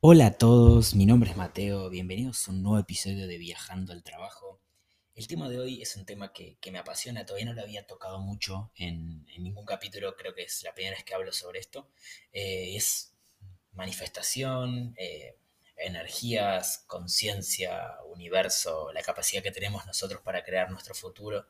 Hola 0.00 0.26
a 0.26 0.30
todos, 0.30 0.94
mi 0.94 1.06
nombre 1.06 1.28
es 1.30 1.36
Mateo, 1.36 1.90
bienvenidos 1.90 2.46
a 2.46 2.52
un 2.52 2.62
nuevo 2.62 2.78
episodio 2.78 3.26
de 3.26 3.36
Viajando 3.36 3.92
al 3.92 4.04
Trabajo. 4.04 4.60
El 5.16 5.26
tema 5.26 5.48
de 5.48 5.58
hoy 5.58 5.82
es 5.82 5.96
un 5.96 6.06
tema 6.06 6.32
que, 6.32 6.56
que 6.60 6.70
me 6.70 6.78
apasiona, 6.78 7.26
todavía 7.26 7.46
no 7.46 7.52
lo 7.52 7.62
había 7.62 7.84
tocado 7.84 8.20
mucho 8.20 8.70
en, 8.76 9.26
ningún 9.38 9.64
capítulo, 9.66 10.14
creo 10.14 10.36
que 10.36 10.44
es 10.44 10.62
la 10.62 10.72
primera 10.72 10.94
vez 10.94 11.02
que 11.04 11.14
hablo 11.14 11.32
sobre 11.32 11.58
esto. 11.58 11.88
Eh, 12.32 12.76
es 12.76 13.12
manifestación, 13.72 14.94
eh, 14.98 15.36
energías, 15.76 16.84
conciencia, 16.86 17.96
universo, 18.06 18.92
la 18.92 19.02
capacidad 19.02 19.42
que 19.42 19.50
tenemos 19.50 19.84
nosotros 19.84 20.22
para 20.22 20.44
crear 20.44 20.70
nuestro 20.70 20.94
futuro. 20.94 21.48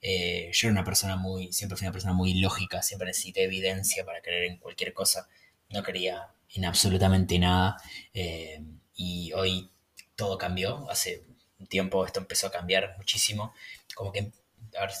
Eh, 0.00 0.50
yo 0.54 0.68
era 0.68 0.72
una 0.72 0.84
persona 0.84 1.16
muy, 1.16 1.52
siempre 1.52 1.76
fui 1.76 1.86
una 1.86 1.92
persona 1.92 2.14
muy 2.14 2.40
lógica, 2.40 2.80
siempre 2.80 3.08
necesité 3.08 3.42
evidencia 3.44 4.02
para 4.06 4.22
creer 4.22 4.44
en 4.44 4.56
cualquier 4.56 4.94
cosa. 4.94 5.28
No 5.68 5.82
quería 5.82 6.34
en 6.54 6.64
absolutamente 6.64 7.38
nada. 7.38 7.76
Eh, 8.14 8.62
y 8.94 9.32
hoy 9.32 9.70
todo 10.16 10.38
cambió. 10.38 10.88
Hace 10.90 11.24
un 11.58 11.66
tiempo 11.66 12.04
esto 12.06 12.20
empezó 12.20 12.46
a 12.46 12.52
cambiar 12.52 12.94
muchísimo. 12.98 13.54
Como 13.94 14.12
que 14.12 14.32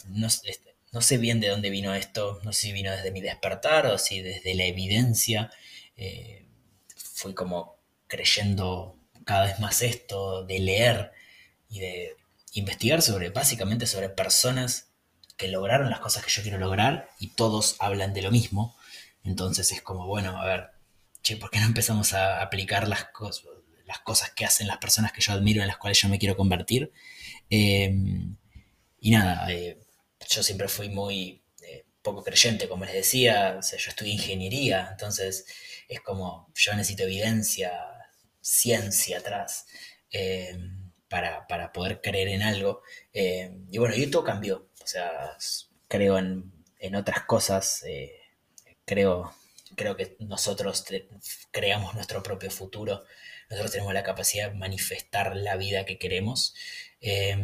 no, 0.08 0.26
este, 0.26 0.74
no, 0.92 1.00
sé 1.00 1.18
bien 1.18 1.40
de 1.40 1.48
dónde 1.48 1.70
vino 1.70 1.94
esto. 1.94 2.40
No 2.44 2.52
sé 2.52 2.62
si 2.62 2.72
vino 2.72 2.90
desde 2.90 3.10
mi 3.10 3.20
despertar 3.20 3.86
o 3.86 3.98
si 3.98 4.22
desde 4.22 4.54
la 4.54 4.64
evidencia. 4.64 5.50
Eh, 5.96 6.46
fui 6.96 7.34
como 7.34 7.76
creyendo 8.06 8.98
cada 9.24 9.46
vez 9.46 9.60
más 9.60 9.82
esto, 9.82 10.44
de 10.44 10.58
leer 10.58 11.12
y 11.68 11.80
de 11.80 12.16
investigar 12.54 13.00
sobre, 13.02 13.30
básicamente 13.30 13.86
sobre 13.86 14.08
personas 14.08 14.88
que 15.36 15.48
lograron 15.48 15.90
las 15.90 16.00
cosas 16.00 16.24
que 16.24 16.30
yo 16.30 16.42
quiero 16.42 16.58
lograr 16.58 17.08
y 17.18 17.28
todos 17.28 17.76
hablan 17.78 18.12
de 18.12 18.22
lo 18.22 18.30
mismo. 18.30 18.76
Entonces 19.24 19.72
es 19.72 19.82
como, 19.82 20.06
bueno, 20.06 20.36
a 20.40 20.44
ver, 20.44 20.70
che, 21.22 21.36
¿por 21.36 21.50
qué 21.50 21.58
no 21.60 21.66
empezamos 21.66 22.12
a 22.14 22.42
aplicar 22.42 22.88
las, 22.88 23.06
cosas 23.06 23.44
las 23.86 24.00
cosas 24.00 24.30
que 24.30 24.44
hacen 24.44 24.66
las 24.66 24.78
personas 24.78 25.12
que 25.12 25.20
yo 25.20 25.32
admiro, 25.32 25.60
en 25.62 25.68
las 25.68 25.78
cuales 25.78 26.00
yo 26.00 26.08
me 26.08 26.18
quiero 26.18 26.36
convertir? 26.36 26.92
Eh, 27.50 27.94
y 29.00 29.10
nada, 29.10 29.50
eh, 29.52 29.78
yo 30.28 30.42
siempre 30.42 30.68
fui 30.68 30.88
muy 30.88 31.42
eh, 31.62 31.84
poco 32.02 32.22
creyente, 32.22 32.68
como 32.68 32.84
les 32.84 32.94
decía, 32.94 33.60
yo 33.60 33.90
estudié 33.90 34.12
ingeniería, 34.12 34.88
entonces 34.92 35.46
es 35.88 36.00
como, 36.00 36.50
yo 36.54 36.74
necesito 36.74 37.04
evidencia, 37.04 37.72
ciencia 38.40 39.18
atrás. 39.18 39.66
Eh, 40.12 40.56
para, 41.08 41.46
para, 41.46 41.72
poder 41.72 42.00
creer 42.00 42.28
en 42.28 42.42
algo. 42.42 42.82
Eh, 43.12 43.54
y 43.70 43.78
bueno, 43.78 43.94
y 43.94 44.06
todo 44.06 44.24
cambió. 44.24 44.70
O 44.82 44.86
sea, 44.86 45.36
creo 45.88 46.18
en, 46.18 46.50
en 46.78 46.94
otras 46.96 47.24
cosas. 47.24 47.82
Eh, 47.86 48.18
creo 48.86 49.34
creo 49.76 49.96
que 49.96 50.16
nosotros 50.20 50.84
creamos 51.50 51.94
nuestro 51.94 52.22
propio 52.22 52.50
futuro, 52.50 53.04
nosotros 53.50 53.72
tenemos 53.72 53.94
la 53.94 54.02
capacidad 54.02 54.50
de 54.50 54.56
manifestar 54.56 55.36
la 55.36 55.56
vida 55.56 55.84
que 55.84 55.98
queremos. 55.98 56.54
Eh, 57.00 57.36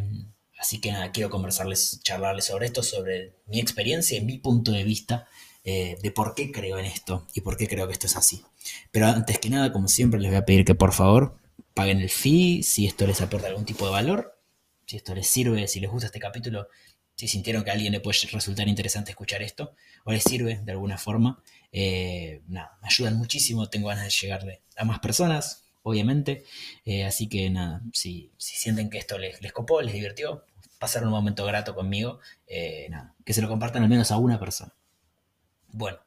así 0.58 0.80
que 0.80 0.92
nada, 0.92 1.12
quiero 1.12 1.30
conversarles, 1.30 2.00
charlarles 2.02 2.46
sobre 2.46 2.66
esto, 2.66 2.82
sobre 2.82 3.34
mi 3.46 3.60
experiencia 3.60 4.16
y 4.16 4.22
mi 4.22 4.38
punto 4.38 4.72
de 4.72 4.84
vista 4.84 5.28
eh, 5.64 5.98
de 6.00 6.10
por 6.10 6.34
qué 6.34 6.50
creo 6.50 6.78
en 6.78 6.86
esto 6.86 7.26
y 7.34 7.42
por 7.42 7.56
qué 7.56 7.68
creo 7.68 7.86
que 7.86 7.92
esto 7.92 8.06
es 8.06 8.16
así. 8.16 8.42
Pero 8.90 9.06
antes 9.06 9.38
que 9.38 9.50
nada, 9.50 9.72
como 9.72 9.88
siempre, 9.88 10.18
les 10.20 10.30
voy 10.30 10.38
a 10.38 10.44
pedir 10.46 10.64
que 10.64 10.74
por 10.74 10.92
favor 10.92 11.36
paguen 11.74 12.00
el 12.00 12.10
fee 12.10 12.62
si 12.62 12.86
esto 12.86 13.06
les 13.06 13.20
aporta 13.20 13.48
algún 13.48 13.64
tipo 13.64 13.84
de 13.84 13.92
valor, 13.92 14.40
si 14.86 14.96
esto 14.96 15.14
les 15.14 15.28
sirve, 15.28 15.68
si 15.68 15.80
les 15.80 15.90
gusta 15.90 16.06
este 16.06 16.18
capítulo, 16.18 16.68
si 17.14 17.28
sintieron 17.28 17.64
que 17.64 17.70
a 17.70 17.74
alguien 17.74 17.92
le 17.92 18.00
puede 18.00 18.16
resultar 18.32 18.66
interesante 18.68 19.10
escuchar 19.10 19.42
esto 19.42 19.74
o 20.04 20.12
les 20.12 20.22
sirve 20.22 20.60
de 20.64 20.72
alguna 20.72 20.96
forma. 20.96 21.42
Eh, 21.72 22.42
nada, 22.48 22.78
me 22.80 22.88
ayudan 22.88 23.16
muchísimo, 23.16 23.68
tengo 23.68 23.88
ganas 23.88 24.04
de 24.04 24.10
llegarle 24.10 24.62
a 24.76 24.84
más 24.84 25.00
personas, 25.00 25.64
obviamente. 25.82 26.44
Eh, 26.84 27.04
así 27.04 27.28
que 27.28 27.50
nada, 27.50 27.82
si, 27.92 28.30
si, 28.36 28.56
sienten 28.56 28.90
que 28.90 28.98
esto 28.98 29.18
les, 29.18 29.40
les 29.42 29.52
copó, 29.52 29.82
les 29.82 29.92
divirtió, 29.92 30.44
pasaron 30.78 31.08
un 31.08 31.14
momento 31.14 31.44
grato 31.44 31.74
conmigo, 31.74 32.20
eh, 32.46 32.86
nada, 32.90 33.14
que 33.24 33.34
se 33.34 33.42
lo 33.42 33.48
compartan 33.48 33.82
al 33.82 33.88
menos 33.88 34.10
a 34.10 34.18
una 34.18 34.38
persona. 34.38 34.72
Bueno, 35.68 35.98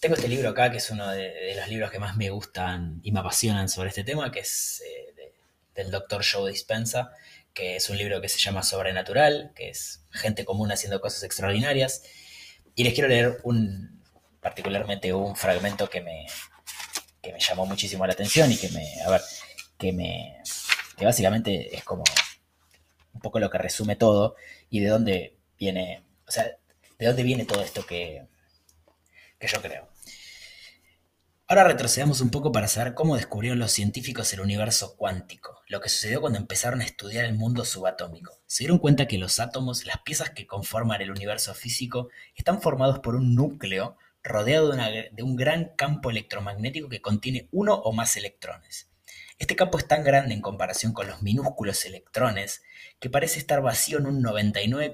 tengo 0.00 0.16
este 0.16 0.28
libro 0.28 0.50
acá, 0.50 0.70
que 0.70 0.78
es 0.78 0.90
uno 0.90 1.08
de, 1.10 1.54
los 1.56 1.68
libros 1.68 1.90
que 1.90 1.98
más 1.98 2.16
me 2.16 2.30
gustan 2.30 3.00
y 3.02 3.12
me 3.12 3.20
apasionan 3.20 3.68
sobre 3.68 3.88
este 3.88 4.04
tema, 4.04 4.30
que 4.30 4.40
es 4.40 4.82
de, 5.16 5.32
del 5.74 5.90
doctor 5.90 6.22
Joe 6.24 6.50
Dispensa, 6.50 7.12
que 7.54 7.76
es 7.76 7.88
un 7.90 7.96
libro 7.96 8.20
que 8.20 8.28
se 8.28 8.38
llama 8.38 8.62
Sobrenatural, 8.62 9.52
que 9.54 9.70
es 9.70 10.02
gente 10.10 10.44
común 10.44 10.72
haciendo 10.72 11.00
cosas 11.00 11.22
extraordinarias. 11.22 12.02
Y 12.74 12.84
les 12.84 12.94
quiero 12.94 13.08
leer 13.08 13.40
un, 13.44 14.01
particularmente 14.42 15.14
un 15.14 15.36
fragmento 15.36 15.88
que 15.88 16.00
me, 16.00 16.26
que 17.22 17.32
me 17.32 17.38
llamó 17.38 17.64
muchísimo 17.64 18.04
la 18.04 18.12
atención 18.12 18.50
y 18.50 18.56
que 18.56 18.68
me, 18.70 19.00
a 19.02 19.10
ver, 19.10 19.22
que 19.78 19.92
me, 19.92 20.42
que 20.96 21.04
básicamente 21.04 21.74
es 21.74 21.84
como 21.84 22.02
un 23.14 23.20
poco 23.20 23.38
lo 23.38 23.48
que 23.48 23.58
resume 23.58 23.94
todo 23.94 24.34
y 24.68 24.80
de 24.80 24.88
dónde 24.88 25.36
viene, 25.56 26.02
o 26.26 26.30
sea, 26.30 26.44
de 26.98 27.06
dónde 27.06 27.22
viene 27.22 27.44
todo 27.44 27.62
esto 27.62 27.86
que, 27.86 28.26
que 29.38 29.46
yo 29.46 29.62
creo. 29.62 29.88
Ahora 31.46 31.64
retrocedamos 31.64 32.20
un 32.20 32.30
poco 32.30 32.50
para 32.50 32.66
saber 32.66 32.94
cómo 32.94 33.14
descubrieron 33.14 33.58
los 33.58 33.70
científicos 33.70 34.32
el 34.32 34.40
universo 34.40 34.96
cuántico, 34.96 35.60
lo 35.68 35.80
que 35.80 35.88
sucedió 35.88 36.20
cuando 36.20 36.38
empezaron 36.38 36.80
a 36.80 36.84
estudiar 36.84 37.26
el 37.26 37.34
mundo 37.34 37.64
subatómico. 37.64 38.40
Se 38.46 38.64
dieron 38.64 38.78
cuenta 38.78 39.06
que 39.06 39.18
los 39.18 39.38
átomos, 39.38 39.84
las 39.84 39.98
piezas 39.98 40.30
que 40.30 40.46
conforman 40.46 41.00
el 41.00 41.10
universo 41.10 41.54
físico, 41.54 42.08
están 42.34 42.60
formados 42.60 43.00
por 43.00 43.14
un 43.14 43.34
núcleo 43.34 43.98
rodeado 44.22 44.72
de, 44.72 45.22
un 45.22 45.36
gran 45.36 45.72
campo 45.76 46.10
electromagnético 46.10 46.88
que 46.88 47.02
contiene 47.02 47.48
uno 47.50 47.74
o 47.74 47.92
más 47.92 48.16
electrones. 48.16 48.88
Este 49.38 49.56
campo 49.56 49.78
es 49.78 49.88
tan 49.88 50.04
grande 50.04 50.34
en 50.34 50.40
comparación 50.40 50.92
con 50.92 51.08
los 51.08 51.22
minúsculos 51.22 51.84
electrones 51.84 52.62
que 53.00 53.10
parece 53.10 53.38
estar 53.38 53.60
vacío 53.60 53.98
en 53.98 54.06
un 54.06 54.22
99,99%. 54.22 54.92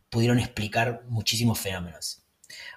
pudieron 0.10 0.40
explicar 0.40 1.04
muchísimos 1.08 1.60
fenómenos. 1.60 2.24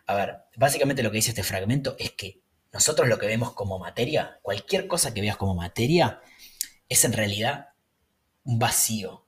A 0.07 0.15
ver, 0.15 0.39
básicamente 0.57 1.03
lo 1.03 1.11
que 1.11 1.17
dice 1.17 1.31
este 1.31 1.43
fragmento 1.43 1.97
es 1.99 2.13
que 2.13 2.43
nosotros 2.73 3.09
lo 3.09 3.19
que 3.19 3.27
vemos 3.27 3.53
como 3.53 3.79
materia, 3.79 4.39
cualquier 4.43 4.87
cosa 4.87 5.13
que 5.13 5.21
veas 5.21 5.37
como 5.37 5.55
materia, 5.55 6.21
es 6.89 7.05
en 7.05 7.13
realidad 7.13 7.69
un 8.45 8.59
vacío. 8.59 9.27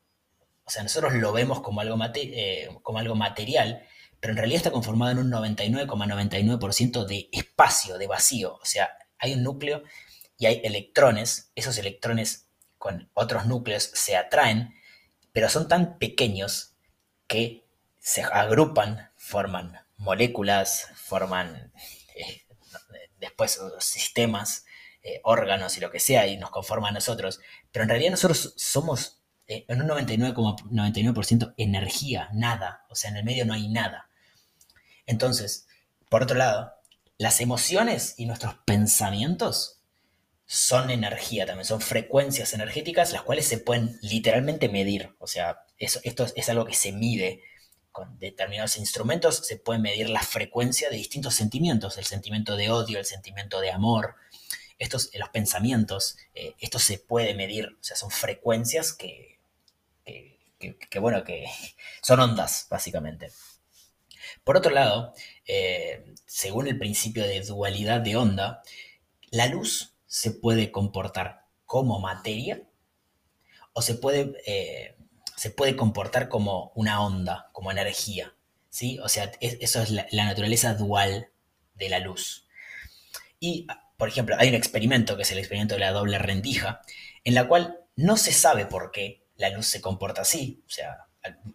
O 0.67 0.71
sea, 0.71 0.83
nosotros 0.83 1.13
lo 1.15 1.33
vemos 1.33 1.61
como 1.61 1.81
algo, 1.81 1.97
mate 1.97 2.21
eh, 2.23 2.69
como 2.83 2.99
algo 2.99 3.15
material, 3.15 3.87
pero 4.21 4.33
en 4.33 4.39
realidad 4.39 4.59
está 4.59 4.71
conformado 4.71 5.13
en 5.13 5.19
un 5.19 5.31
99,99% 5.31 6.59
,99 6.59 7.07
de 7.07 7.29
espacio, 7.33 7.99
de 7.99 8.07
vacío. 8.07 8.55
O 8.55 8.65
sea, 8.65 8.91
hay 9.19 9.35
un 9.35 9.43
núcleo 9.43 9.83
y 10.39 10.47
hay 10.47 10.63
electrones. 10.65 11.53
Esos 11.55 11.77
electrones 11.79 12.49
con 12.79 13.11
otros 13.15 13.47
núcleos 13.47 13.91
se 13.93 14.17
atraen, 14.17 14.75
pero 15.33 15.49
son 15.49 15.69
tan 15.69 15.99
pequeños 15.99 16.77
que 17.27 17.67
se 17.99 18.23
agrupan, 18.23 19.11
forman 19.17 19.81
moléculas, 19.97 20.89
forman 20.95 21.73
eh, 22.15 22.43
después 23.19 23.61
sistemas, 23.79 24.65
eh, 25.03 25.21
órganos 25.25 25.77
y 25.77 25.81
lo 25.81 25.91
que 25.91 26.01
sea, 26.01 26.27
y 26.27 26.37
nos 26.37 26.51
conforman 26.51 26.91
a 26.91 26.95
nosotros. 26.95 27.41
Pero 27.73 27.83
en 27.83 27.89
realidad 27.91 28.13
nosotros 28.13 28.55
somos 28.57 29.24
en 29.47 29.83
un 29.83 29.89
99,99% 29.89 31.55
energía, 31.57 32.29
nada. 32.33 32.85
O 32.89 32.95
sea, 32.95 33.11
en 33.11 33.17
el 33.19 33.25
medio 33.25 33.45
no 33.45 33.55
hay 33.55 33.69
nada. 33.69 34.09
Entonces, 35.07 35.67
por 36.09 36.23
otro 36.23 36.37
lado, 36.37 36.73
las 37.19 37.41
emociones 37.41 38.15
y 38.17 38.27
nuestros 38.27 38.55
pensamientos 38.65 39.81
son 40.47 40.91
energía 40.91 41.47
también, 41.47 41.65
son 41.65 41.81
frecuencias 41.81 42.53
energéticas 42.53 43.13
las 43.13 43.23
cuales 43.23 43.47
se 43.47 43.59
pueden 43.59 43.99
literalmente 44.03 44.69
medir. 44.69 45.15
O 45.19 45.27
sea, 45.27 45.65
eso, 45.79 46.01
esto 46.05 46.27
es 46.35 46.49
algo 46.49 46.65
que 46.65 46.75
se 46.75 46.93
mide 46.93 47.43
con 47.93 48.19
determinados 48.19 48.77
instrumentos, 48.77 49.47
se 49.47 49.57
puede 49.57 49.79
medir 49.79 50.11
la 50.11 50.23
frecuencia 50.23 50.91
de 50.91 50.97
distintos 50.97 51.35
sentimientos, 51.35 51.97
el 51.97 52.05
sentimiento 52.05 52.57
de 52.57 52.71
odio, 52.71 52.99
el 52.99 53.05
sentimiento 53.05 53.61
de 53.61 53.71
amor, 53.71 54.17
estos, 54.79 55.11
los 55.15 55.29
pensamientos, 55.29 56.17
eh, 56.35 56.55
esto 56.59 56.81
se 56.81 56.99
puede 56.99 57.35
medir, 57.35 57.67
o 57.67 57.85
sea, 57.85 57.97
son 57.97 58.11
frecuencias 58.11 58.93
que, 58.93 59.34
que, 60.91 60.99
bueno, 60.99 61.25
que 61.25 61.47
son 62.03 62.21
ondas, 62.21 62.67
básicamente. 62.71 63.31
Por 64.43 64.57
otro 64.57 64.71
lado, 64.71 65.15
eh, 65.47 66.15
según 66.27 66.67
el 66.67 66.79
principio 66.79 67.25
de 67.25 67.41
dualidad 67.41 68.01
de 68.01 68.17
onda, 68.17 68.63
la 69.31 69.47
luz 69.47 69.95
se 70.07 70.31
puede 70.31 70.71
comportar 70.71 71.47
como 71.67 71.99
materia 72.01 72.63
o 73.73 73.83
se 73.83 73.95
puede, 73.95 74.33
eh, 74.47 74.97
se 75.37 75.51
puede 75.51 75.77
comportar 75.77 76.29
como 76.29 76.73
una 76.75 77.01
onda, 77.01 77.51
como 77.53 77.71
energía. 77.71 78.35
¿sí? 78.75 78.99
O 79.01 79.09
sea, 79.09 79.31
eso 79.41 79.83
es 79.83 79.91
la, 79.91 80.07
naturaleza 80.13 80.75
dual 80.75 81.29
de 81.75 81.89
la 81.89 82.01
luz. 82.01 82.47
Y, 83.39 83.67
por 83.97 84.09
ejemplo, 84.09 84.37
hay 84.39 84.49
un 84.49 84.55
experimento 84.55 85.17
que 85.17 85.23
es 85.23 85.31
el 85.33 85.39
experimento 85.39 85.75
de 85.75 85.81
la 85.81 85.93
doble 85.93 86.19
rendija, 86.19 86.81
en 87.23 87.35
la 87.35 87.47
cual 87.47 87.81
no 87.97 88.17
se 88.17 88.33
sabe 88.33 88.67
por 88.67 88.91
qué 88.91 89.24
la 89.37 89.51
luz 89.51 89.67
se 89.67 89.81
comporta 89.81 90.23
así. 90.23 90.63
O 90.67 90.71
sea, 90.71 91.07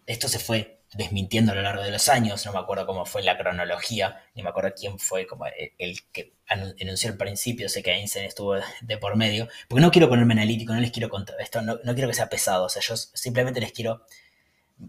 esto 0.06 0.28
se 0.28 0.38
fue 0.38 0.80
desmintiendo 0.92 1.52
a 1.52 1.54
lo 1.54 1.62
largo 1.62 1.82
de 1.82 1.90
los 1.92 2.08
años, 2.08 2.44
no 2.44 2.52
me 2.52 2.58
acuerdo 2.58 2.84
cómo 2.84 3.06
fue 3.06 3.22
la 3.22 3.38
cronología, 3.38 4.24
ni 4.34 4.42
me 4.42 4.48
acuerdo 4.48 4.72
quién 4.76 4.98
fue 4.98 5.26
como 5.26 5.44
el, 5.46 6.02
que 6.10 6.34
anunció 6.48 7.10
al 7.10 7.16
principio, 7.16 7.68
sé 7.68 7.82
que 7.82 7.92
Einstein 7.92 8.26
estuvo 8.26 8.56
de 8.80 8.98
por 8.98 9.14
medio, 9.14 9.48
porque 9.68 9.82
no 9.82 9.92
quiero 9.92 10.08
ponerme 10.08 10.32
analítico, 10.32 10.72
no 10.72 10.80
les 10.80 10.90
quiero 10.90 11.08
contar, 11.08 11.36
esto 11.40 11.62
no, 11.62 11.78
quiero 11.94 12.08
que 12.08 12.14
sea 12.14 12.28
pesado, 12.28 12.64
o 12.64 12.68
sea, 12.68 12.82
yo 12.82 12.96
simplemente 12.96 13.60
les 13.60 13.70
quiero, 13.70 14.04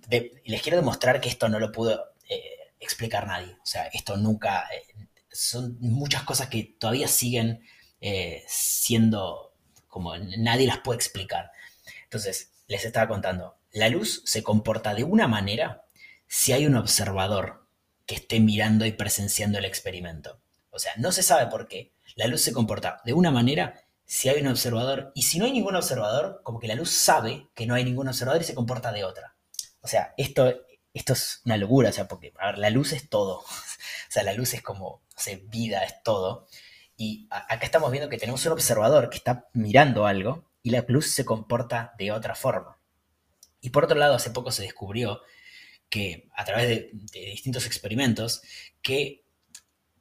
les 0.09 0.61
quiero 0.63 0.77
demostrar 0.77 1.21
que 1.21 1.29
esto 1.29 1.49
no 1.49 1.59
lo 1.59 1.71
pudo 1.71 2.15
eh, 2.27 2.71
explicar 2.79 3.27
nadie, 3.27 3.53
o 3.53 3.65
sea, 3.65 3.85
esto 3.93 4.17
nunca, 4.17 4.67
eh, 4.73 5.05
son 5.31 5.77
muchas 5.81 6.23
cosas 6.23 6.49
que 6.49 6.75
todavía 6.79 7.07
siguen 7.07 7.63
eh, 8.01 8.43
siendo 8.47 9.53
como 9.87 10.17
nadie 10.17 10.65
las 10.65 10.79
puede 10.79 10.97
explicar. 10.97 11.51
Entonces, 12.03 12.51
les 12.71 12.85
estaba 12.85 13.09
contando, 13.09 13.57
la 13.71 13.89
luz 13.89 14.23
se 14.25 14.43
comporta 14.43 14.95
de 14.95 15.03
una 15.03 15.27
manera 15.27 15.83
si 16.25 16.53
hay 16.53 16.65
un 16.65 16.77
observador 16.77 17.67
que 18.05 18.15
esté 18.15 18.39
mirando 18.39 18.85
y 18.85 18.93
presenciando 18.93 19.59
el 19.59 19.65
experimento. 19.65 20.39
O 20.69 20.79
sea, 20.79 20.93
no 20.95 21.11
se 21.11 21.21
sabe 21.21 21.47
por 21.47 21.67
qué. 21.67 21.91
La 22.15 22.27
luz 22.27 22.41
se 22.41 22.53
comporta 22.53 23.01
de 23.03 23.11
una 23.11 23.29
manera 23.29 23.83
si 24.05 24.29
hay 24.29 24.39
un 24.39 24.47
observador 24.47 25.11
y 25.15 25.23
si 25.23 25.37
no 25.37 25.43
hay 25.43 25.51
ningún 25.51 25.75
observador, 25.75 26.39
como 26.43 26.59
que 26.59 26.67
la 26.67 26.75
luz 26.75 26.91
sabe 26.91 27.49
que 27.53 27.65
no 27.65 27.75
hay 27.75 27.83
ningún 27.83 28.07
observador 28.07 28.41
y 28.41 28.45
se 28.45 28.55
comporta 28.55 28.93
de 28.93 29.03
otra. 29.03 29.35
O 29.81 29.87
sea, 29.89 30.13
esto, 30.15 30.53
esto 30.93 31.11
es 31.11 31.41
una 31.43 31.57
locura, 31.57 31.89
o 31.89 31.93
sea, 31.93 32.07
porque, 32.07 32.31
a 32.39 32.47
ver, 32.47 32.57
la 32.57 32.69
luz 32.69 32.93
es 32.93 33.09
todo. 33.09 33.39
o 33.39 33.45
sea, 34.07 34.23
la 34.23 34.31
luz 34.31 34.53
es 34.53 34.61
como, 34.61 34.87
o 34.87 35.01
vida, 35.49 35.83
es 35.83 36.01
todo. 36.03 36.47
Y 36.95 37.27
acá 37.29 37.65
estamos 37.65 37.91
viendo 37.91 38.09
que 38.09 38.17
tenemos 38.17 38.45
un 38.45 38.53
observador 38.53 39.09
que 39.09 39.17
está 39.17 39.49
mirando 39.51 40.05
algo 40.05 40.50
y 40.63 40.69
la 40.71 40.85
luz 40.87 41.11
se 41.11 41.25
comporta 41.25 41.93
de 41.97 42.11
otra 42.11 42.35
forma. 42.35 42.77
Y 43.61 43.69
por 43.69 43.85
otro 43.85 43.97
lado, 43.97 44.15
hace 44.15 44.31
poco 44.31 44.51
se 44.51 44.63
descubrió 44.63 45.21
que 45.89 46.29
a 46.35 46.45
través 46.45 46.67
de, 46.67 46.89
distintos 47.11 47.65
experimentos, 47.65 48.41
que, 48.81 49.25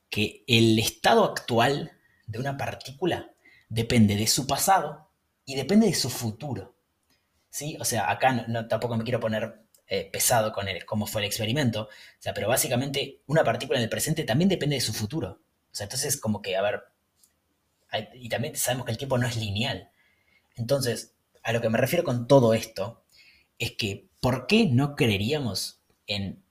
que 0.08 0.44
el 0.46 0.78
estado 0.78 1.24
actual 1.24 1.92
de 2.26 2.38
una 2.38 2.56
partícula 2.56 3.32
depende 3.68 4.16
de 4.16 4.26
su 4.26 4.46
pasado 4.46 5.10
y 5.44 5.56
depende 5.56 5.86
de 5.86 5.94
su 5.94 6.08
futuro. 6.08 6.76
¿Sí? 7.50 7.76
O 7.80 7.84
sea, 7.84 8.10
acá 8.10 8.44
no, 8.46 8.68
tampoco 8.68 8.96
me 8.96 9.02
quiero 9.02 9.18
poner 9.18 9.62
eh, 9.88 10.08
pesado 10.10 10.52
con 10.52 10.68
el, 10.68 10.84
cómo 10.84 11.06
fue 11.06 11.22
el 11.22 11.26
experimento, 11.26 11.82
o 11.82 11.88
sea, 12.22 12.32
pero 12.32 12.48
básicamente 12.48 13.22
una 13.26 13.42
partícula 13.42 13.78
en 13.80 13.82
el 13.82 13.88
presente 13.88 14.22
también 14.22 14.48
depende 14.48 14.76
de 14.76 14.80
su 14.80 14.92
futuro. 14.92 15.42
O 15.72 15.74
sea, 15.74 15.84
entonces 15.84 16.16
como 16.16 16.40
que, 16.40 16.56
a 16.56 16.62
ver, 16.62 16.84
y 18.14 18.28
también 18.28 18.54
sabemos 18.56 18.86
que 18.86 18.92
el 18.92 18.98
tiempo 18.98 19.18
no 19.18 19.26
es 19.26 19.36
lineal. 19.36 19.90
Entonces, 20.56 21.14
a 21.42 21.52
lo 21.52 21.60
que 21.60 21.70
me 21.70 21.78
refiero 21.78 22.04
con 22.04 22.26
todo 22.26 22.54
esto 22.54 23.04
es 23.58 23.72
que, 23.72 24.08
¿por 24.20 24.46
qué 24.46 24.66
no 24.66 24.96
creeríamos 24.96 25.80
en, 26.06 26.42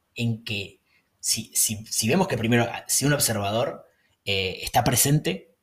que 0.44 0.80
si, 1.20 2.08
vemos 2.08 2.28
que 2.28 2.38
primero, 2.38 2.68
si 2.88 3.06
un 3.06 3.14
observador 3.14 3.86
eh, 4.26 4.60
está 4.62 4.84
presente, 4.84 5.56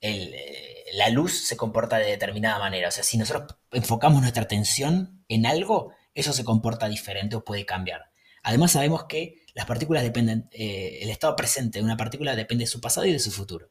eh, 0.00 0.84
la 0.94 1.08
luz 1.10 1.46
se 1.46 1.56
comporta 1.56 1.98
de 1.98 2.06
determinada 2.06 2.58
manera. 2.58 2.88
O 2.88 2.90
sea, 2.90 3.04
si 3.04 3.18
nosotros 3.18 3.58
enfocamos 3.72 4.20
nuestra 4.20 4.42
atención 4.42 5.24
en 5.28 5.46
algo, 5.46 5.92
eso 6.14 6.32
se 6.32 6.44
comporta 6.44 6.88
diferente 6.88 7.36
o 7.36 7.44
puede 7.44 7.66
cambiar. 7.66 8.10
Además 8.42 8.72
sabemos 8.72 9.04
que 9.04 9.42
las 9.54 9.66
partículas 9.66 10.02
dependen, 10.02 10.48
eh, 10.52 11.00
el 11.02 11.10
estado 11.10 11.36
presente 11.36 11.78
de 11.78 11.84
una 11.84 11.96
partícula 11.96 12.36
depende 12.36 12.64
de 12.64 12.70
su 12.70 12.80
pasado 12.80 13.06
y 13.06 13.12
de 13.12 13.18
su 13.18 13.30
futuro. 13.30 13.70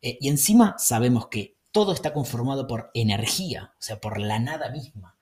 y 0.00 0.28
encima 0.28 0.74
sabemos 0.78 1.28
que 1.28 1.56
todo 1.72 1.92
está 1.92 2.12
conformado 2.12 2.66
por 2.66 2.90
energía, 2.94 3.74
o 3.78 3.82
sea, 3.82 4.00
por 4.00 4.20
la 4.20 4.38
nada 4.38 4.70
misma. 4.70 5.16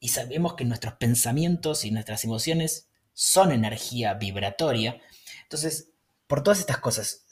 Y 0.00 0.08
sabemos 0.08 0.54
que 0.54 0.64
nuestros 0.64 0.94
pensamientos 0.94 1.84
y 1.84 1.90
nuestras 1.90 2.24
emociones 2.24 2.88
son 3.12 3.50
energía 3.50 4.14
vibratoria. 4.14 5.00
Entonces, 5.42 5.90
por 6.28 6.44
todas 6.44 6.60
estas 6.60 6.78
cosas, 6.78 7.26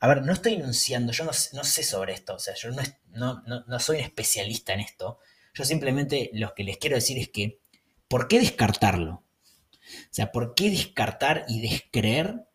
a 0.00 0.08
ver, 0.08 0.22
no 0.22 0.32
estoy 0.32 0.54
enunciando, 0.54 1.12
yo 1.12 1.24
no, 1.24 1.32
sé 1.32 1.82
sobre 1.82 2.14
esto, 2.14 2.34
o 2.34 2.38
sea, 2.38 2.54
yo 2.54 2.70
no, 3.10 3.42
no, 3.44 3.80
soy 3.80 3.98
un 3.98 4.04
especialista 4.04 4.72
en 4.72 4.80
esto, 4.80 5.18
yo 5.52 5.64
simplemente 5.64 6.30
lo 6.32 6.54
que 6.54 6.64
les 6.64 6.78
quiero 6.78 6.96
decir 6.96 7.18
es 7.18 7.28
que, 7.28 7.60
¿por 8.06 8.28
qué 8.28 8.38
descartarlo? 8.38 9.12
O 9.14 10.12
sea, 10.12 10.30
¿por 10.30 10.54
qué 10.54 10.70
descartar 10.70 11.44
y 11.48 11.60
descreer 11.60 12.46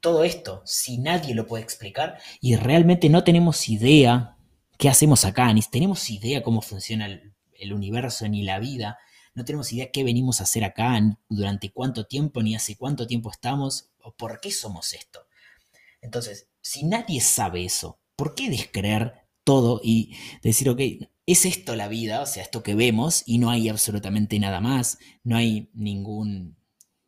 todo 0.00 0.24
esto 0.24 0.62
si 0.64 0.98
nadie 0.98 1.34
lo 1.34 1.46
puede 1.46 1.64
explicar 1.64 2.18
y 2.40 2.56
realmente 2.56 3.08
no 3.08 3.24
tenemos 3.24 3.68
idea 3.68 4.36
qué 4.82 4.88
hacemos 4.88 5.24
acá, 5.24 5.52
ni 5.54 5.62
tenemos 5.62 6.10
idea 6.10 6.42
cómo 6.42 6.60
funciona 6.60 7.06
el 7.06 7.72
universo 7.72 8.28
ni 8.28 8.42
la 8.42 8.58
vida? 8.58 8.98
no 9.34 9.44
tenemos 9.44 9.72
idea 9.72 9.90
qué 9.90 10.04
venimos 10.04 10.40
a 10.40 10.44
hacer 10.44 10.64
acá, 10.64 11.00
durante 11.28 11.70
cuánto 11.72 12.06
tiempo, 12.06 12.42
ni 12.42 12.54
hace 12.54 12.76
cuánto 12.76 13.06
tiempo 13.06 13.30
estamos, 13.30 13.90
o 14.02 14.14
por 14.14 14.40
qué 14.40 14.50
somos 14.50 14.92
esto. 14.92 15.26
Entonces, 16.00 16.48
si 16.60 16.84
nadie 16.84 17.20
sabe 17.20 17.64
eso, 17.64 18.00
¿por 18.16 18.34
qué 18.34 18.50
descreer 18.50 19.26
todo 19.44 19.80
y 19.82 20.16
decir, 20.42 20.68
ok, 20.68 20.80
es 21.26 21.44
esto 21.46 21.76
la 21.76 21.88
vida, 21.88 22.22
o 22.22 22.26
sea, 22.26 22.42
esto 22.42 22.62
que 22.62 22.74
vemos, 22.74 23.22
y 23.26 23.38
no 23.38 23.50
hay 23.50 23.68
absolutamente 23.68 24.38
nada 24.38 24.60
más, 24.60 24.98
no 25.24 25.36
hay 25.36 25.70
ningún 25.72 26.56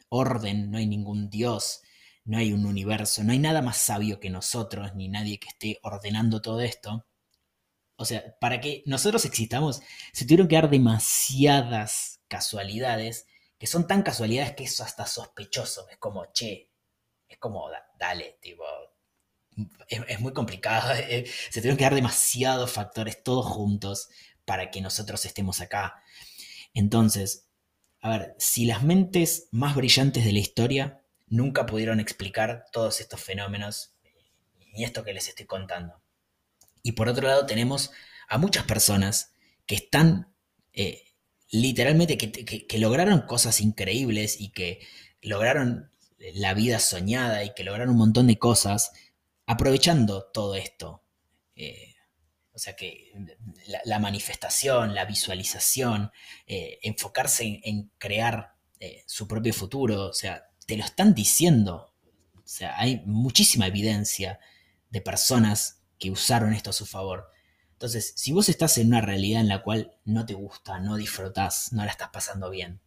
orden, 0.08 0.70
no 0.70 0.78
hay 0.78 0.86
ningún 0.86 1.28
Dios, 1.28 1.82
no 2.24 2.38
hay 2.38 2.52
un 2.52 2.64
universo, 2.64 3.22
no 3.22 3.32
hay 3.32 3.38
nada 3.38 3.60
más 3.60 3.76
sabio 3.76 4.18
que 4.18 4.30
nosotros, 4.30 4.94
ni 4.94 5.08
nadie 5.08 5.38
que 5.38 5.48
esté 5.48 5.78
ordenando 5.82 6.40
todo 6.40 6.60
esto. 6.60 7.04
O 7.96 8.04
sea, 8.04 8.36
para 8.40 8.60
que 8.60 8.82
nosotros 8.86 9.24
existamos, 9.24 9.80
se 10.12 10.24
tuvieron 10.24 10.48
que 10.48 10.56
dar 10.56 10.70
demasiadas 10.70 12.20
casualidades, 12.28 13.26
que 13.58 13.66
son 13.66 13.86
tan 13.86 14.02
casualidades 14.02 14.54
que 14.54 14.64
eso 14.64 14.82
hasta 14.82 15.06
sospechoso. 15.06 15.88
Es 15.90 15.98
como, 15.98 16.26
che, 16.32 16.70
es 17.28 17.38
como, 17.38 17.68
dale, 17.98 18.38
tipo, 18.40 18.64
es, 19.88 20.20
muy 20.20 20.32
complicado. 20.32 20.92
Eh, 21.08 21.24
se 21.50 21.60
tuvieron 21.60 21.76
que 21.76 21.84
dar 21.84 21.94
demasiados 21.94 22.72
factores 22.72 23.22
todos 23.22 23.46
juntos 23.46 24.08
para 24.44 24.70
que 24.70 24.80
nosotros 24.80 25.24
estemos 25.24 25.60
acá. 25.60 26.02
Entonces, 26.74 27.48
a 28.00 28.10
ver, 28.10 28.34
si 28.38 28.66
las 28.66 28.82
mentes 28.82 29.48
más 29.52 29.74
brillantes 29.76 30.24
de 30.24 30.32
la 30.32 30.40
historia 30.40 31.04
nunca 31.26 31.66
pudieron 31.66 32.00
explicar 32.00 32.66
todos 32.72 33.00
estos 33.00 33.20
fenómenos, 33.22 33.94
ni 34.72 34.84
esto 34.84 35.04
que 35.04 35.14
les 35.14 35.28
estoy 35.28 35.46
contando. 35.46 36.03
Y 36.84 36.92
por 36.92 37.08
otro 37.08 37.26
lado 37.26 37.46
tenemos 37.46 37.90
a 38.28 38.38
muchas 38.38 38.62
personas 38.64 39.32
que 39.66 39.74
están 39.74 40.32
eh, 40.72 41.14
literalmente, 41.50 42.18
que, 42.18 42.78
lograron 42.78 43.22
cosas 43.22 43.60
increíbles 43.60 44.40
y 44.40 44.50
que 44.50 44.80
lograron 45.22 45.92
la 46.34 46.52
vida 46.52 46.78
soñada 46.78 47.44
y 47.44 47.54
que 47.54 47.64
lograron 47.64 47.90
un 47.90 47.98
montón 47.98 48.26
de 48.26 48.38
cosas 48.38 48.92
aprovechando 49.46 50.30
todo 50.32 50.56
esto. 50.56 51.04
Eh, 51.54 51.94
O 52.52 52.58
sea 52.58 52.74
que 52.76 53.12
la, 53.84 53.98
manifestación, 53.98 54.94
la 54.94 55.04
visualización, 55.04 56.10
eh, 56.46 56.78
enfocarse 56.82 57.60
en, 57.64 57.90
crear 57.98 58.54
eh, 58.80 59.02
su 59.06 59.26
propio 59.26 59.52
futuro, 59.52 60.08
o 60.08 60.12
sea, 60.12 60.44
te 60.66 60.76
lo 60.76 60.84
están 60.84 61.14
diciendo. 61.14 61.94
O 62.36 62.46
sea, 62.46 62.78
hay 62.78 63.02
muchísima 63.06 63.66
evidencia 63.66 64.38
de 64.90 65.00
personas 65.00 65.83
que 66.04 66.10
usaron 66.10 66.52
esto 66.52 66.68
a 66.68 66.74
su 66.74 66.84
favor. 66.84 67.30
Entonces, 67.72 68.12
si 68.14 68.32
vos 68.32 68.50
estás 68.50 68.76
en 68.76 68.88
una 68.88 69.00
realidad 69.00 69.40
en 69.40 69.48
la 69.48 69.62
cual 69.62 69.96
no 70.04 70.26
te 70.26 70.34
gusta, 70.34 70.78
no 70.78 70.96
disfrutás, 70.96 71.72
no 71.72 71.82
la 71.82 71.90
estás 71.90 72.10
pasando 72.10 72.50
bien, 72.50 72.82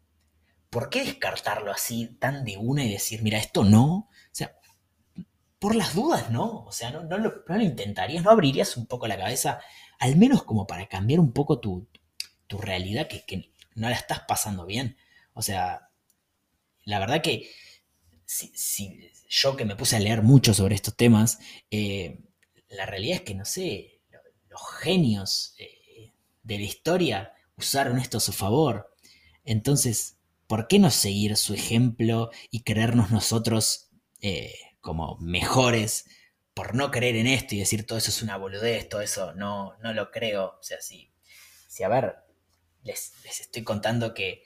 ¿por 0.69 0.91
qué 0.91 1.03
descartarlo 1.03 1.71
así 1.71 2.15
tan 2.19 2.45
de 2.45 2.57
una 2.57 2.85
y 2.85 2.91
decir, 2.91 3.23
mira, 3.23 3.39
esto 3.39 3.63
no? 3.63 3.85
O 3.95 4.09
sea, 4.31 4.55
por 5.57 5.73
las 5.73 5.95
dudas, 5.95 6.29
¿no? 6.29 6.63
O 6.65 6.71
sea, 6.71 6.91
no, 6.91 7.17
lo, 7.17 7.43
intentarías, 7.59 8.23
no 8.23 8.29
abrirías 8.29 8.77
un 8.77 8.85
poco 8.85 9.07
la 9.07 9.17
cabeza, 9.17 9.61
al 9.97 10.15
menos 10.15 10.43
como 10.43 10.67
para 10.67 10.87
cambiar 10.87 11.19
un 11.19 11.33
poco 11.33 11.59
tu, 11.59 11.87
realidad 12.49 13.07
que, 13.07 13.51
no 13.73 13.89
la 13.89 13.95
estás 13.95 14.19
pasando 14.27 14.67
bien. 14.67 14.95
O 15.33 15.41
sea, 15.41 15.89
la 16.85 16.99
verdad 16.99 17.23
que 17.23 17.49
si, 18.25 19.11
yo 19.27 19.57
que 19.57 19.65
me 19.65 19.75
puse 19.75 19.95
a 19.95 19.99
leer 19.99 20.21
mucho 20.21 20.53
sobre 20.53 20.75
estos 20.75 20.95
temas, 20.95 21.39
eh, 21.71 22.19
la 22.69 22.85
realidad 22.85 23.17
es 23.17 23.21
que, 23.23 23.35
no 23.35 23.45
sé, 23.45 24.01
los 24.49 24.61
genios 24.79 25.55
eh, 25.59 26.13
de 26.43 26.57
la 26.57 26.63
historia 26.63 27.33
usaron 27.57 27.97
esto 27.97 28.17
a 28.17 28.21
su 28.21 28.33
favor. 28.33 28.93
Entonces, 29.43 30.17
¿por 30.47 30.67
qué 30.67 30.79
no 30.79 30.91
seguir 30.91 31.35
su 31.37 31.53
ejemplo 31.53 32.31
y 32.49 32.63
creernos 32.63 33.11
nosotros 33.11 33.89
eh, 34.21 34.53
como 34.81 35.17
mejores 35.19 36.05
por 36.53 36.73
no 36.73 36.89
creer 36.91 37.17
en 37.17 37.27
esto 37.27 37.55
y 37.55 37.59
decir 37.59 37.85
todo 37.85 37.97
eso 37.97 38.09
es 38.09 38.21
una 38.21 38.37
boludez, 38.37 38.89
todo 38.89 39.01
eso 39.01 39.33
no, 39.33 39.77
no 39.81 39.93
lo 39.93 40.11
creo? 40.11 40.57
O 40.59 40.63
sea, 40.63 40.81
si, 40.81 41.11
si 41.67 41.83
a 41.83 41.89
ver, 41.89 42.15
les, 42.83 43.13
estoy 43.25 43.63
contando 43.63 44.13
que, 44.13 44.43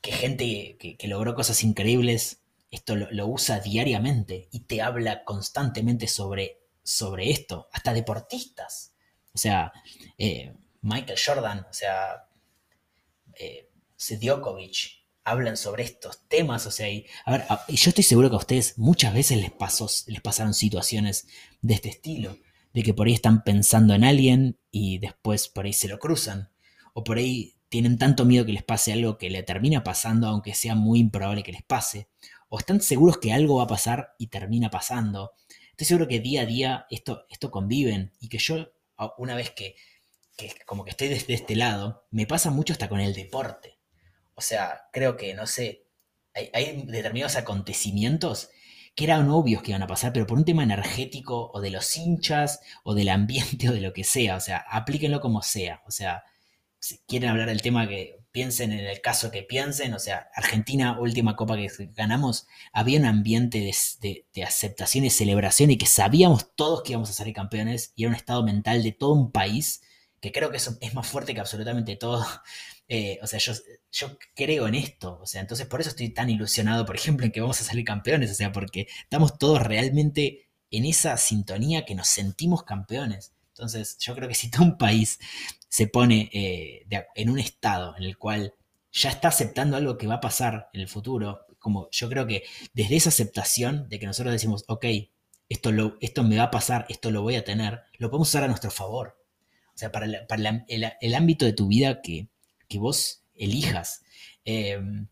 que 0.00 0.12
gente 0.12 0.76
que, 0.78 1.08
logró 1.08 1.34
cosas 1.34 1.62
increíbles, 1.62 2.42
esto 2.70 2.96
lo, 2.96 3.26
usa 3.26 3.60
diariamente 3.60 4.48
y 4.50 4.60
te 4.60 4.82
habla 4.82 5.24
constantemente 5.24 6.08
sobre, 6.08 6.61
sobre 6.82 7.30
esto, 7.30 7.68
hasta 7.72 7.92
deportistas. 7.92 8.94
O 9.34 9.38
sea, 9.38 9.72
eh, 10.18 10.54
Michael 10.82 11.18
Jordan, 11.24 11.66
o 11.68 11.72
sea, 11.72 12.28
eh, 13.34 13.68
hablan 15.24 15.56
sobre 15.56 15.84
estos 15.84 16.26
temas, 16.28 16.66
o 16.66 16.70
sea, 16.70 16.90
y, 16.90 17.06
a 17.24 17.32
ver, 17.32 17.44
yo 17.68 17.88
estoy 17.90 18.04
seguro 18.04 18.28
que 18.28 18.36
a 18.36 18.40
ustedes 18.40 18.76
muchas 18.78 19.14
veces 19.14 19.38
les, 19.38 19.52
les 20.08 20.20
pasaron 20.20 20.54
situaciones 20.54 21.28
de 21.60 21.74
este 21.74 21.90
estilo, 21.90 22.38
de 22.72 22.82
que 22.82 22.94
por 22.94 23.06
ahí 23.06 23.14
están 23.14 23.44
pensando 23.44 23.94
en 23.94 24.04
alguien 24.04 24.58
y 24.70 24.98
después 24.98 25.48
por 25.48 25.66
ahí 25.66 25.72
se 25.72 25.88
lo 25.88 25.98
cruzan, 25.98 26.50
o 26.94 27.04
por 27.04 27.18
ahí 27.18 27.54
tienen 27.68 27.98
tanto 27.98 28.24
miedo 28.24 28.44
que 28.44 28.52
les 28.52 28.64
pase 28.64 28.92
algo 28.92 29.16
que 29.16 29.30
le 29.30 29.42
termina 29.42 29.84
pasando, 29.84 30.28
aunque 30.28 30.54
sea 30.54 30.74
muy 30.74 30.98
improbable 30.98 31.42
que 31.42 31.52
les 31.52 31.62
pase, 31.62 32.08
o 32.48 32.58
están 32.58 32.80
seguros 32.80 33.18
que 33.18 33.32
algo 33.32 33.56
va 33.56 33.64
a 33.64 33.68
pasar 33.68 34.14
y 34.18 34.26
termina 34.26 34.70
pasando. 34.70 35.32
Estoy 35.72 35.86
seguro 35.86 36.08
que 36.08 36.20
día 36.20 36.42
a 36.42 36.46
día 36.46 36.86
esto, 36.90 37.26
esto 37.30 37.50
conviven 37.50 38.12
y 38.20 38.28
que 38.28 38.38
yo, 38.38 38.72
una 39.18 39.34
vez 39.34 39.50
que, 39.50 39.74
como 40.66 40.84
que 40.84 40.90
estoy 40.90 41.08
desde 41.08 41.34
este 41.34 41.56
lado, 41.56 42.06
me 42.10 42.26
pasa 42.26 42.50
mucho 42.50 42.72
hasta 42.72 42.88
con 42.88 43.00
el 43.00 43.14
deporte. 43.14 43.78
O 44.34 44.40
sea, 44.40 44.82
creo 44.92 45.16
que, 45.16 45.34
no 45.34 45.46
sé, 45.46 45.86
hay, 46.34 46.84
determinados 46.86 47.36
acontecimientos 47.36 48.50
que 48.94 49.04
eran 49.04 49.30
obvios 49.30 49.62
que 49.62 49.70
iban 49.70 49.82
a 49.82 49.86
pasar, 49.86 50.12
pero 50.12 50.26
por 50.26 50.36
un 50.36 50.44
tema 50.44 50.62
energético 50.62 51.50
o 51.52 51.60
de 51.60 51.70
los 51.70 51.96
hinchas 51.96 52.60
o 52.84 52.94
del 52.94 53.08
ambiente 53.08 53.68
o 53.70 53.72
de 53.72 53.80
lo 53.80 53.92
que 53.92 54.04
sea, 54.04 54.36
o 54.36 54.40
sea, 54.40 54.58
aplíquenlo 54.58 55.20
como 55.20 55.42
sea, 55.42 55.82
o 55.86 55.90
sea, 55.90 56.24
si 56.78 56.98
quieren 57.06 57.30
hablar 57.30 57.48
del 57.48 57.62
tema 57.62 57.88
que 57.88 58.21
piensen 58.32 58.72
en 58.72 58.86
el 58.86 59.00
caso 59.00 59.30
que 59.30 59.42
piensen, 59.42 59.94
o 59.94 59.98
sea, 59.98 60.30
Argentina, 60.34 60.98
última 60.98 61.36
copa 61.36 61.56
que 61.56 61.68
ganamos, 61.94 62.48
había 62.72 62.98
un 62.98 63.04
ambiente 63.04 63.70
de, 64.00 64.44
aceptación 64.44 65.04
y 65.04 65.10
celebración 65.10 65.70
y 65.70 65.78
que 65.78 65.86
sabíamos 65.86 66.54
todos 66.56 66.82
que 66.82 66.92
íbamos 66.92 67.10
a 67.10 67.12
salir 67.12 67.34
campeones 67.34 67.92
y 67.94 68.04
era 68.04 68.10
un 68.10 68.16
estado 68.16 68.42
mental 68.42 68.82
de 68.82 68.92
todo 68.92 69.12
un 69.12 69.30
país 69.30 69.82
que 70.20 70.32
creo 70.32 70.50
que 70.50 70.56
eso 70.56 70.78
es 70.80 70.94
más 70.94 71.06
fuerte 71.06 71.34
que 71.34 71.40
absolutamente 71.40 71.96
todo. 71.96 72.26
Eh, 72.88 73.18
o 73.22 73.26
sea, 73.26 73.38
yo, 73.38 73.54
yo 73.90 74.18
creo 74.34 74.68
en 74.68 74.74
esto, 74.74 75.18
o 75.22 75.24
sea, 75.24 75.40
entonces 75.40 75.66
por 75.66 75.80
eso 75.80 75.88
estoy 75.88 76.10
tan 76.10 76.28
ilusionado, 76.28 76.84
por 76.84 76.94
ejemplo, 76.94 77.24
en 77.24 77.32
que 77.32 77.40
vamos 77.40 77.58
a 77.62 77.64
salir 77.64 77.86
campeones, 77.86 78.30
o 78.30 78.34
sea, 78.34 78.52
porque 78.52 78.86
estamos 79.04 79.38
todos 79.38 79.62
realmente 79.62 80.50
en 80.70 80.84
esa 80.84 81.16
sintonía 81.16 81.86
que 81.86 81.94
nos 81.94 82.08
sentimos 82.08 82.64
campeones. 82.64 83.32
Entonces, 83.62 83.96
yo 83.98 84.16
creo 84.16 84.28
que 84.28 84.34
si 84.34 84.50
todo 84.50 84.64
un 84.64 84.76
país 84.76 85.20
se 85.68 85.86
pone 85.86 86.28
eh, 86.32 86.84
en 87.14 87.30
un 87.30 87.38
estado 87.38 87.94
en 87.96 88.02
el 88.02 88.18
cual 88.18 88.54
ya 88.90 89.10
está 89.10 89.28
aceptando 89.28 89.76
algo 89.76 89.96
que 89.96 90.08
va 90.08 90.16
a 90.16 90.20
pasar 90.20 90.68
en 90.72 90.80
el 90.80 90.88
futuro, 90.88 91.46
como 91.60 91.88
yo 91.92 92.08
creo 92.08 92.26
que 92.26 92.42
desde 92.74 92.96
esa 92.96 93.10
aceptación 93.10 93.88
de 93.88 94.00
que 94.00 94.06
nosotros 94.06 94.32
decimos, 94.32 94.64
ok, 94.66 94.84
esto, 95.48 95.70
esto 96.00 96.24
me 96.24 96.38
va 96.38 96.44
a 96.44 96.50
pasar, 96.50 96.86
esto 96.88 97.12
lo 97.12 97.22
voy 97.22 97.36
a 97.36 97.44
tener, 97.44 97.82
lo 97.98 98.10
podemos 98.10 98.30
usar 98.30 98.42
a 98.42 98.48
nuestro 98.48 98.72
favor. 98.72 99.16
O 99.72 99.78
sea, 99.78 99.92
para, 99.92 100.06
el, 100.66 101.14
ámbito 101.14 101.44
de 101.44 101.52
tu 101.52 101.68
vida 101.68 102.02
que, 102.02 102.28
vos 102.74 103.22
elijas. 103.32 104.02
Em, 104.44 105.06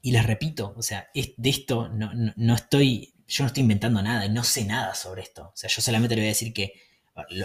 y 0.00 0.12
les 0.12 0.24
repito, 0.24 0.72
o 0.74 0.82
sea, 0.82 1.08
de 1.14 1.50
esto 1.50 1.90
no, 1.90 2.54
estoy, 2.54 3.12
yo 3.28 3.44
no 3.44 3.48
estoy 3.48 3.60
inventando 3.60 4.00
nada, 4.00 4.26
no 4.28 4.42
sé 4.42 4.64
nada 4.64 4.94
sobre 4.94 5.20
esto. 5.20 5.50
O 5.52 5.56
sea, 5.56 5.68
yo 5.68 5.82
solamente 5.82 6.16
le 6.16 6.22
voy 6.22 6.28
a 6.28 6.30
decir 6.30 6.54
que 6.54 6.72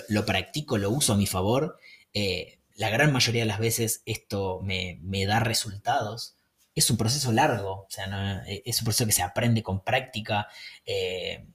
lo, 0.10 0.26
practico, 0.26 0.78
lo 0.78 0.90
uso 0.90 1.14
a 1.14 1.18
mi 1.18 1.28
favor. 1.28 1.78
Eh, 2.14 2.60
la 2.76 2.90
gran 2.90 3.12
mayoría 3.12 3.44
de 3.44 3.48
las 3.48 3.60
veces 3.60 4.02
esto 4.06 4.62
me, 4.62 5.26
da 5.26 5.40
resultados. 5.40 6.36
Es 6.76 6.90
un 6.90 6.98
proceso 6.98 7.32
largo, 7.32 7.82
o 7.82 7.88
sea, 7.90 8.44
es 8.48 8.80
un 8.80 8.86
proceso 8.86 9.06
que 9.06 9.12
se 9.12 9.24
aprende 9.24 9.62
con 9.64 9.84
práctica, 9.84 10.48
eh, 10.86 11.46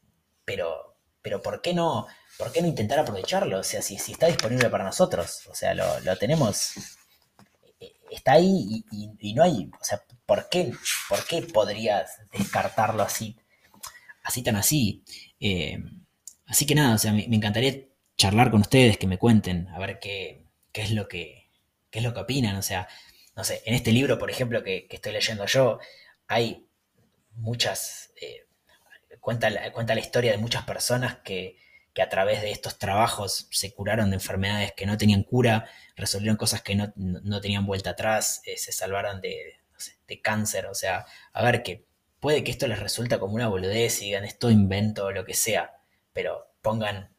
pero, 0.44 0.96
pero 1.22 1.40
¿por 1.40 1.62
qué 1.62 1.72
no? 1.72 2.06
¿por 2.38 2.52
qué 2.52 2.60
no 2.62 2.68
intentar 2.68 2.98
aprovecharlo? 2.98 3.60
O 3.60 3.62
sea, 3.62 3.82
si, 3.82 3.96
está 3.96 4.26
disponible 4.26 4.68
para 4.70 4.84
nosotros, 4.84 5.46
o 5.48 5.54
sea, 5.54 5.74
lo, 5.74 6.16
tenemos, 6.18 6.76
eh, 7.80 7.94
está 8.10 8.32
ahí 8.32 8.84
y, 8.90 9.34
no 9.34 9.42
hay, 9.42 9.70
o 9.80 9.84
sea, 9.84 10.02
¿por 10.26 10.48
qué, 10.48 10.72
por 11.08 11.24
qué 11.26 11.42
podrías 11.42 12.10
descartarlo 12.32 13.02
así, 13.02 13.36
así 14.22 14.42
tan 14.42 14.56
así? 14.56 15.04
Eh, 15.40 15.78
así 16.46 16.66
que 16.66 16.74
nada, 16.74 16.94
o 16.94 16.98
sea, 16.98 17.12
me, 17.12 17.24
encantaría 17.24 17.86
charlar 18.16 18.50
con 18.50 18.60
ustedes, 18.60 18.98
que 18.98 19.06
me 19.06 19.18
cuenten, 19.18 19.68
a 19.68 19.78
ver 19.78 19.98
qué, 20.00 20.44
qué 20.72 20.82
es 20.82 20.90
lo 20.90 21.08
que, 21.08 21.50
qué 21.90 22.00
es 22.00 22.04
lo 22.04 22.14
que 22.14 22.20
opinan, 22.20 22.56
o 22.56 22.62
sea, 22.62 22.88
no 23.36 23.44
sé, 23.44 23.62
en 23.66 23.74
este 23.74 23.92
libro, 23.92 24.18
por 24.18 24.30
ejemplo, 24.30 24.62
que, 24.62 24.86
estoy 24.90 25.12
leyendo 25.12 25.46
yo, 25.46 25.78
hay 26.28 26.66
muchas, 27.32 28.12
eh, 28.20 28.46
cuenta, 29.20 29.50
cuenta 29.72 29.94
la 29.94 30.00
historia 30.00 30.32
de 30.32 30.38
muchas 30.38 30.64
personas 30.64 31.16
que, 31.24 31.58
que 31.94 32.02
a 32.02 32.08
través 32.08 32.42
de 32.42 32.50
estos 32.50 32.78
trabajos 32.78 33.46
se 33.50 33.72
curaron 33.72 34.10
de 34.10 34.16
enfermedades 34.16 34.72
que 34.72 34.84
no 34.84 34.98
tenían 34.98 35.22
cura, 35.22 35.70
resolvieron 35.96 36.36
cosas 36.36 36.60
que 36.60 36.74
no, 36.74 37.40
tenían 37.40 37.66
vuelta 37.66 37.90
atrás, 37.90 38.42
eh, 38.44 38.56
se 38.58 38.72
salvaron 38.72 39.20
de, 39.20 39.60
de, 40.08 40.20
cáncer. 40.20 40.66
O 40.66 40.74
sea, 40.74 41.06
a 41.32 41.44
ver, 41.44 41.62
que 41.62 41.86
puede 42.18 42.42
que 42.42 42.50
esto 42.50 42.66
les 42.66 42.80
resulta 42.80 43.20
como 43.20 43.34
una 43.34 43.46
boludez 43.48 44.02
y 44.02 44.06
digan 44.06 44.24
esto 44.24 44.50
invento 44.50 45.06
o 45.06 45.12
lo 45.12 45.24
que 45.24 45.34
sea, 45.34 45.76
pero 46.12 46.52
pongan, 46.62 47.13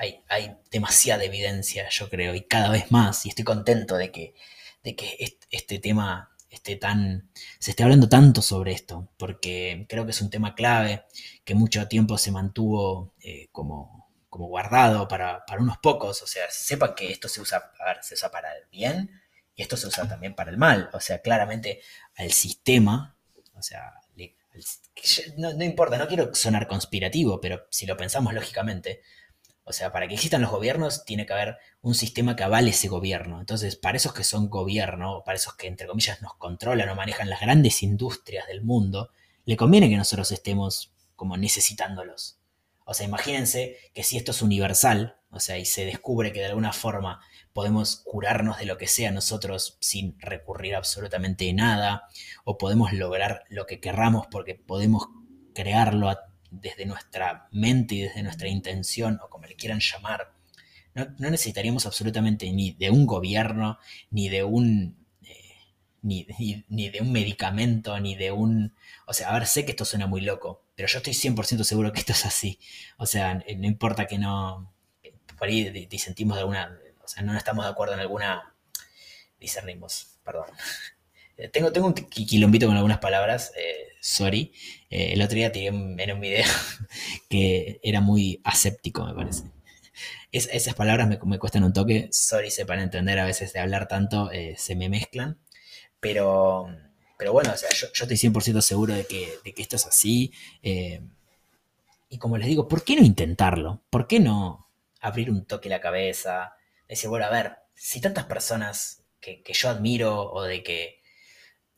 hay, 0.00 0.56
demasiada 0.70 1.24
evidencia, 1.24 1.88
yo 1.90 2.08
creo, 2.08 2.34
y 2.34 2.42
cada 2.42 2.70
vez 2.70 2.90
más, 2.90 3.26
y 3.26 3.28
estoy 3.28 3.44
contento 3.44 3.96
de 3.96 4.10
que, 4.10 4.34
de 4.82 4.96
que 4.96 5.36
este 5.50 5.78
tema 5.78 6.30
esté 6.48 6.76
tan, 6.76 7.30
se 7.58 7.72
esté 7.72 7.82
hablando 7.82 8.08
tanto 8.08 8.42
sobre 8.42 8.72
esto, 8.72 9.08
porque 9.16 9.86
creo 9.88 10.04
que 10.04 10.12
es 10.12 10.20
un 10.22 10.30
tema 10.30 10.54
clave 10.54 11.04
que 11.44 11.54
mucho 11.54 11.86
tiempo 11.86 12.18
se 12.18 12.32
mantuvo 12.32 13.14
eh, 13.20 13.48
como, 13.52 14.10
como 14.28 14.48
guardado 14.48 15.06
para, 15.06 15.44
unos 15.58 15.78
pocos, 15.78 16.22
o 16.22 16.26
sea, 16.26 16.44
sepa 16.50 16.94
que 16.94 17.12
esto 17.12 17.28
se 17.28 17.40
usa, 17.40 17.72
se 18.02 18.14
usa 18.14 18.30
para 18.30 18.56
el 18.56 18.64
bien 18.70 19.10
y 19.54 19.62
esto 19.62 19.76
se 19.76 19.86
usa 19.86 20.08
también 20.08 20.34
para 20.34 20.50
el 20.50 20.56
mal, 20.56 20.88
o 20.92 21.00
sea, 21.00 21.20
claramente 21.20 21.82
al 22.16 22.32
sistema, 22.32 23.16
o 23.54 23.62
sea, 23.62 23.92
no 25.36 25.64
importa, 25.64 25.96
no 25.96 26.08
quiero 26.08 26.34
sonar 26.34 26.66
conspirativo, 26.66 27.40
pero 27.40 27.66
si 27.70 27.86
lo 27.86 27.96
pensamos 27.96 28.34
lógicamente, 28.34 29.02
o 29.70 29.72
sea, 29.72 29.92
para 29.92 30.08
que 30.08 30.14
existan 30.14 30.42
los 30.42 30.50
gobiernos 30.50 31.04
tiene 31.04 31.26
que 31.26 31.32
haber 31.32 31.56
un 31.80 31.94
sistema 31.94 32.36
que 32.36 32.42
avale 32.42 32.70
ese 32.70 32.88
gobierno. 32.88 33.40
Entonces, 33.40 33.76
para 33.76 33.96
esos 33.96 34.12
que 34.12 34.24
son 34.24 34.50
gobierno, 34.50 35.22
para 35.24 35.36
esos 35.36 35.54
que 35.54 35.68
entre 35.68 35.86
comillas 35.86 36.20
nos 36.20 36.34
controlan 36.34 36.88
o 36.88 36.94
manejan 36.96 37.30
las 37.30 37.40
grandes 37.40 37.82
industrias 37.82 38.46
del 38.48 38.62
mundo, 38.62 39.10
le 39.44 39.56
conviene 39.56 39.88
que 39.88 39.96
nosotros 39.96 40.32
estemos 40.32 40.92
como 41.14 41.36
necesitándolos. 41.36 42.38
O 42.84 42.94
sea, 42.94 43.06
imagínense 43.06 43.76
que 43.94 44.02
si 44.02 44.16
esto 44.16 44.32
es 44.32 44.42
universal, 44.42 45.16
o 45.30 45.38
sea, 45.38 45.56
y 45.56 45.64
se 45.64 45.84
descubre 45.84 46.32
que 46.32 46.40
de 46.40 46.46
alguna 46.46 46.72
forma 46.72 47.20
podemos 47.52 48.02
curarnos 48.04 48.58
de 48.58 48.66
lo 48.66 48.76
que 48.76 48.88
sea 48.88 49.12
nosotros 49.12 49.78
sin 49.80 50.18
recurrir 50.18 50.74
a 50.74 50.78
absolutamente 50.78 51.52
nada, 51.52 52.08
o 52.44 52.58
podemos 52.58 52.92
lograr 52.92 53.44
lo 53.48 53.66
que 53.66 53.78
querramos 53.78 54.26
porque 54.28 54.56
podemos 54.56 55.06
crearlo 55.54 56.08
a 56.08 56.29
desde 56.50 56.86
nuestra 56.86 57.48
mente 57.52 57.94
y 57.94 58.02
desde 58.02 58.22
nuestra 58.22 58.48
intención, 58.48 59.20
o 59.22 59.28
como 59.28 59.46
le 59.46 59.56
quieran 59.56 59.80
llamar, 59.80 60.32
no, 60.94 61.06
necesitaríamos 61.18 61.86
absolutamente 61.86 62.50
ni 62.52 62.72
de 62.72 62.90
un 62.90 63.06
gobierno, 63.06 63.78
ni 64.10 64.28
de 64.28 64.44
un... 64.44 64.96
Eh, 65.22 65.54
ni, 66.02 66.24
de 66.24 67.00
un 67.00 67.12
medicamento, 67.12 67.98
ni 68.00 68.16
de 68.16 68.32
un... 68.32 68.74
O 69.06 69.12
sea, 69.12 69.30
a 69.30 69.34
ver, 69.34 69.46
sé 69.46 69.64
que 69.64 69.72
esto 69.72 69.84
suena 69.84 70.06
muy 70.06 70.20
loco, 70.20 70.64
pero 70.74 70.88
yo 70.88 70.98
estoy 70.98 71.12
100% 71.12 71.62
seguro 71.62 71.92
que 71.92 72.00
esto 72.00 72.12
es 72.12 72.26
así. 72.26 72.58
O 72.96 73.06
sea, 73.06 73.34
no 73.34 73.66
importa 73.66 74.06
que 74.06 74.18
no... 74.18 74.72
Por 75.38 75.48
ahí 75.48 75.70
disentimos 75.86 76.36
de 76.36 76.40
alguna... 76.40 76.78
O 77.04 77.08
sea, 77.08 77.22
no 77.22 77.36
estamos 77.36 77.64
de 77.64 77.70
acuerdo 77.70 77.94
en 77.94 78.00
alguna... 78.00 78.54
Discernimos, 79.38 80.18
perdón. 80.24 80.46
Tengo, 81.52 81.72
tengo 81.72 81.86
un 81.86 81.94
quilombito 81.94 82.66
con 82.66 82.76
algunas 82.76 82.98
palabras, 82.98 83.52
eh, 83.56 83.89
sorry. 84.00 84.52
Eh, 84.88 85.12
el 85.12 85.22
otro 85.22 85.36
día 85.36 85.52
tiré 85.52 85.66
en 85.66 86.12
un 86.12 86.20
video 86.20 86.44
que 87.28 87.78
era 87.82 88.00
muy 88.00 88.40
aséptico, 88.44 89.04
me 89.04 89.14
parece. 89.14 89.44
esas 90.32 90.74
palabras 90.74 91.08
me, 91.08 91.38
cuestan 91.38 91.64
un 91.64 91.72
toque, 91.72 92.08
sorry, 92.10 92.50
sepan 92.50 92.80
entender, 92.80 93.18
a 93.18 93.24
veces 93.24 93.52
de 93.52 93.60
hablar 93.60 93.88
tanto 93.88 94.30
eh, 94.32 94.54
se 94.58 94.74
me 94.74 94.88
mezclan. 94.88 95.38
Pero, 96.00 96.66
pero 97.18 97.32
bueno, 97.32 97.52
o 97.52 97.56
sea, 97.56 97.70
yo, 97.72 97.88
estoy 97.92 98.16
100% 98.16 98.60
seguro 98.62 98.94
de 98.94 99.04
que, 99.06 99.34
de 99.44 99.52
que, 99.52 99.62
esto 99.62 99.76
es 99.76 99.86
así. 99.86 100.32
y 100.62 102.18
como 102.18 102.38
les 102.38 102.48
digo, 102.48 102.66
¿por 102.66 102.84
qué 102.84 102.96
no 102.96 103.02
intentarlo? 103.04 103.82
¿Por 103.90 104.06
qué 104.06 104.18
no 104.18 104.68
abrir 105.00 105.30
un 105.30 105.44
toque 105.44 105.68
la 105.68 105.80
cabeza? 105.80 106.54
Decir, 106.88 107.10
bueno, 107.10 107.26
a 107.26 107.30
ver, 107.30 107.56
si 107.74 108.00
tantas 108.00 108.24
personas 108.24 109.04
que, 109.20 109.42
que 109.42 109.52
yo 109.52 109.68
admiro 109.68 110.32
o 110.32 110.42
de 110.42 110.62
que 110.62 110.99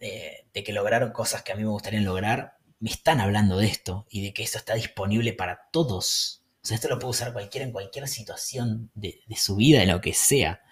de, 0.03 0.65
que 0.65 0.73
lograron 0.73 1.13
cosas 1.13 1.43
que 1.43 1.53
a 1.53 1.57
mí 1.57 1.63
me 1.63 1.71
gustaría 1.71 2.01
lograr, 2.01 2.57
me 2.81 2.91
están 2.91 3.21
hablando 3.21 3.59
de 3.59 3.67
esto 3.67 4.07
y 4.11 4.23
de 4.23 4.35
que 4.35 4.43
esto 4.43 4.59
está 4.59 4.75
disponible 4.75 5.33
para 5.33 5.69
todos. 5.73 6.43
O 6.63 6.67
sea, 6.67 6.75
esto 6.75 6.89
lo 6.89 6.99
puede 6.99 7.11
usar 7.11 7.33
cualquiera 7.33 7.65
en 7.65 7.73
cualquier 7.73 8.09
situación 8.09 8.91
de, 8.95 9.21
su 9.37 9.57
vida, 9.57 9.81
de 9.81 9.87
lo 9.87 10.01
que 10.01 10.13
sea. 10.13 10.63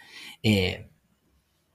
Eh, 0.43 0.91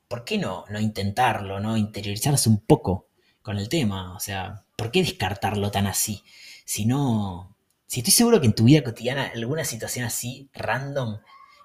¿Por 0.07 0.25
qué 0.25 0.37
no, 0.37 0.65
no 0.69 0.79
intentarlo, 0.79 1.59
no 1.59 1.77
interiorizarse 1.77 2.49
un 2.49 2.59
poco 2.59 3.07
con 3.41 3.57
el 3.57 3.69
tema? 3.69 4.13
O 4.15 4.19
sea, 4.19 4.65
¿por 4.75 4.91
qué 4.91 5.01
descartarlo 5.01 5.71
tan 5.71 5.87
así? 5.87 6.23
Si 6.65 6.85
no, 6.85 7.57
si 7.87 8.01
estoy 8.01 8.11
seguro 8.11 8.41
que 8.41 8.47
en 8.47 8.55
tu 8.55 8.65
vida 8.65 8.83
cotidiana 8.83 9.31
alguna 9.33 9.63
situación 9.63 10.05
así, 10.05 10.49
random, 10.53 11.19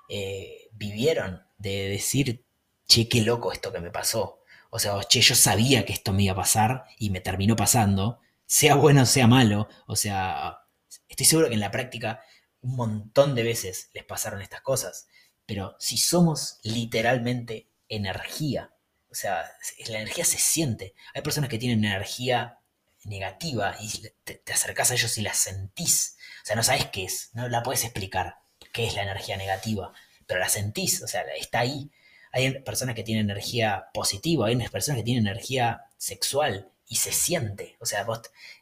eh, 0.08 0.68
vivieron 0.72 1.42
de 1.58 1.88
decir, 1.88 2.44
che, 2.86 3.08
qué 3.08 3.22
loco 3.22 3.52
esto 3.52 3.72
que 3.72 3.80
me 3.80 3.90
pasó. 3.90 4.39
O 4.70 4.78
sea, 4.78 4.98
che, 5.08 5.20
yo 5.20 5.34
sabía 5.34 5.84
que 5.84 5.92
esto 5.92 6.12
me 6.12 6.24
iba 6.24 6.32
a 6.32 6.36
pasar 6.36 6.84
y 6.98 7.10
me 7.10 7.20
terminó 7.20 7.56
pasando, 7.56 8.20
sea 8.46 8.74
bueno 8.76 9.02
o 9.02 9.06
sea 9.06 9.26
malo. 9.26 9.68
O 9.86 9.96
sea, 9.96 10.60
estoy 11.08 11.26
seguro 11.26 11.48
que 11.48 11.54
en 11.54 11.60
la 11.60 11.70
práctica 11.70 12.22
un 12.62 12.76
montón 12.76 13.34
de 13.34 13.42
veces 13.42 13.90
les 13.94 14.04
pasaron 14.04 14.42
estas 14.42 14.60
cosas. 14.62 15.08
Pero 15.46 15.76
si 15.78 15.96
somos 15.98 16.60
literalmente 16.62 17.68
energía, 17.88 18.72
o 19.10 19.14
sea, 19.14 19.44
la 19.88 20.00
energía 20.00 20.24
se 20.24 20.38
siente. 20.38 20.94
Hay 21.14 21.22
personas 21.22 21.50
que 21.50 21.58
tienen 21.58 21.84
energía 21.84 22.60
negativa 23.04 23.74
y 23.80 23.88
te, 24.24 24.34
te 24.34 24.52
acercás 24.52 24.90
a 24.90 24.94
ellos 24.94 25.18
y 25.18 25.22
la 25.22 25.34
sentís. 25.34 26.16
O 26.42 26.46
sea, 26.46 26.56
no 26.56 26.62
sabes 26.62 26.86
qué 26.86 27.04
es, 27.04 27.30
no 27.32 27.48
la 27.48 27.62
puedes 27.62 27.84
explicar 27.84 28.36
qué 28.72 28.86
es 28.86 28.94
la 28.94 29.02
energía 29.02 29.36
negativa, 29.36 29.92
pero 30.26 30.40
la 30.40 30.48
sentís, 30.48 31.02
o 31.02 31.08
sea, 31.08 31.22
está 31.36 31.60
ahí. 31.60 31.90
Hay 32.32 32.60
personas 32.60 32.94
que 32.94 33.02
tienen 33.02 33.24
energía 33.24 33.86
positiva, 33.92 34.46
hay 34.46 34.56
personas 34.68 34.98
que 34.98 35.04
tienen 35.04 35.26
energía 35.26 35.82
sexual 35.96 36.70
y 36.86 36.96
se 36.96 37.12
siente. 37.12 37.76
O 37.80 37.86
sea, 37.86 38.04
vos, 38.04 38.20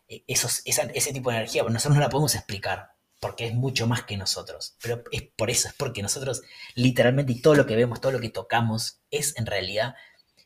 eh, 0.08 0.24
esos, 0.26 0.62
ese 0.64 1.12
tipo 1.12 1.30
de 1.30 1.36
energía, 1.36 1.62
nosotros 1.64 1.96
no 1.96 2.00
la 2.00 2.10
podemos 2.10 2.34
explicar 2.34 2.92
porque 3.20 3.46
es 3.46 3.54
mucho 3.54 3.86
más 3.86 4.04
que 4.04 4.16
nosotros. 4.16 4.76
Pero 4.82 5.02
es 5.10 5.22
por 5.22 5.50
eso, 5.50 5.68
es 5.68 5.74
porque 5.74 6.02
nosotros 6.02 6.42
literalmente 6.74 7.32
y 7.32 7.42
todo 7.42 7.54
lo 7.54 7.66
que 7.66 7.76
vemos, 7.76 8.00
todo 8.00 8.12
lo 8.12 8.20
que 8.20 8.30
tocamos 8.30 9.00
es 9.10 9.36
en 9.36 9.46
realidad 9.46 9.94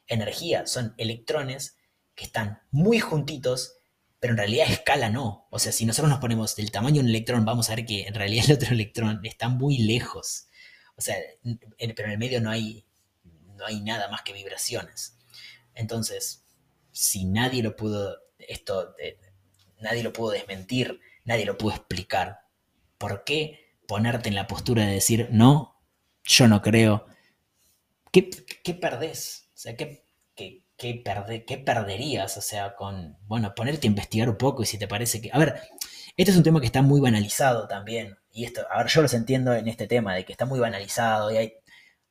energía. 0.07 0.67
Son 0.67 0.95
electrones 0.97 1.76
que 2.14 2.25
están 2.25 2.62
muy 2.71 3.00
juntitos, 3.00 3.76
pero 4.21 4.32
en 4.32 4.39
realidad 4.39 4.69
a 4.69 4.73
escala 4.73 5.11
no. 5.11 5.47
O 5.50 5.58
sea, 5.58 5.73
si 5.73 5.85
nosotros 5.85 6.11
nos 6.11 6.21
ponemos 6.21 6.56
del 6.56 6.71
tamaño 6.71 6.97
de 6.97 7.00
un 7.00 7.08
electrón, 7.08 7.45
vamos 7.45 7.71
a 7.71 7.75
ver 7.75 7.85
que 7.85 8.06
en 8.06 8.15
realidad 8.15 8.45
el 8.49 8.56
otro 8.56 8.71
electrón 8.71 9.21
está 9.25 9.49
muy 9.49 9.78
lejos. 9.78 10.47
O 10.97 11.00
sea, 11.00 11.17
pero 11.43 12.04
en 12.04 12.11
el 12.11 12.19
medio 12.19 12.41
no 12.41 12.50
hay, 12.50 12.87
no 13.62 13.68
hay 13.68 13.80
nada 13.80 14.08
más 14.08 14.22
que 14.22 14.32
vibraciones. 14.32 15.16
Entonces, 15.75 16.44
si 16.90 17.25
nadie 17.25 17.62
lo 17.62 17.76
pudo, 17.76 18.18
esto, 18.38 18.94
nadie 19.80 20.02
lo 20.02 20.12
pudo 20.12 20.32
desmentir, 20.32 21.00
nadie 21.25 21.46
lo 21.46 21.56
pudo 21.56 21.75
explicar, 21.75 22.40
¿por 22.98 23.25
qué 23.25 23.76
ponerte 23.86 24.28
en 24.28 24.34
la 24.34 24.48
postura 24.48 24.84
de 24.84 24.94
decir, 24.94 25.28
no, 25.30 25.80
yo 26.25 26.48
no 26.48 26.60
creo? 26.60 27.06
¿Qué, 28.10 28.28
qué 28.62 28.75
perdés? 28.75 29.48
O 29.54 29.58
sea, 29.58 29.76
¿qué, 29.76 30.04
qué, 30.34 30.64
qué, 30.76 31.58
perderías? 31.64 32.36
O 32.36 32.40
sea, 32.40 32.75
con, 32.75 33.16
bueno, 33.26 33.54
ponerte 33.54 33.86
a 33.86 33.90
investigar 33.90 34.28
un 34.28 34.36
poco 34.36 34.62
y 34.62 34.66
si 34.66 34.76
te 34.76 34.88
parece 34.88 35.20
que... 35.20 35.30
A 35.32 35.38
ver, 35.38 35.62
este 36.16 36.32
es 36.32 36.36
un 36.36 36.42
tema 36.42 36.60
que 36.60 36.66
está 36.66 36.82
muy 36.82 37.00
banalizado 37.00 37.68
también. 37.68 38.18
Y 38.32 38.44
esto, 38.44 38.66
a 38.70 38.78
ver, 38.78 38.88
yo 38.88 39.02
los 39.02 39.14
entiendo 39.14 39.54
en 39.54 39.68
este 39.68 39.86
tema, 39.86 40.14
de 40.14 40.25
que 40.25 40.32
está 40.32 40.46
muy 40.46 40.58
banalizado 40.58 41.30
y 41.30 41.36
hay 41.36 41.54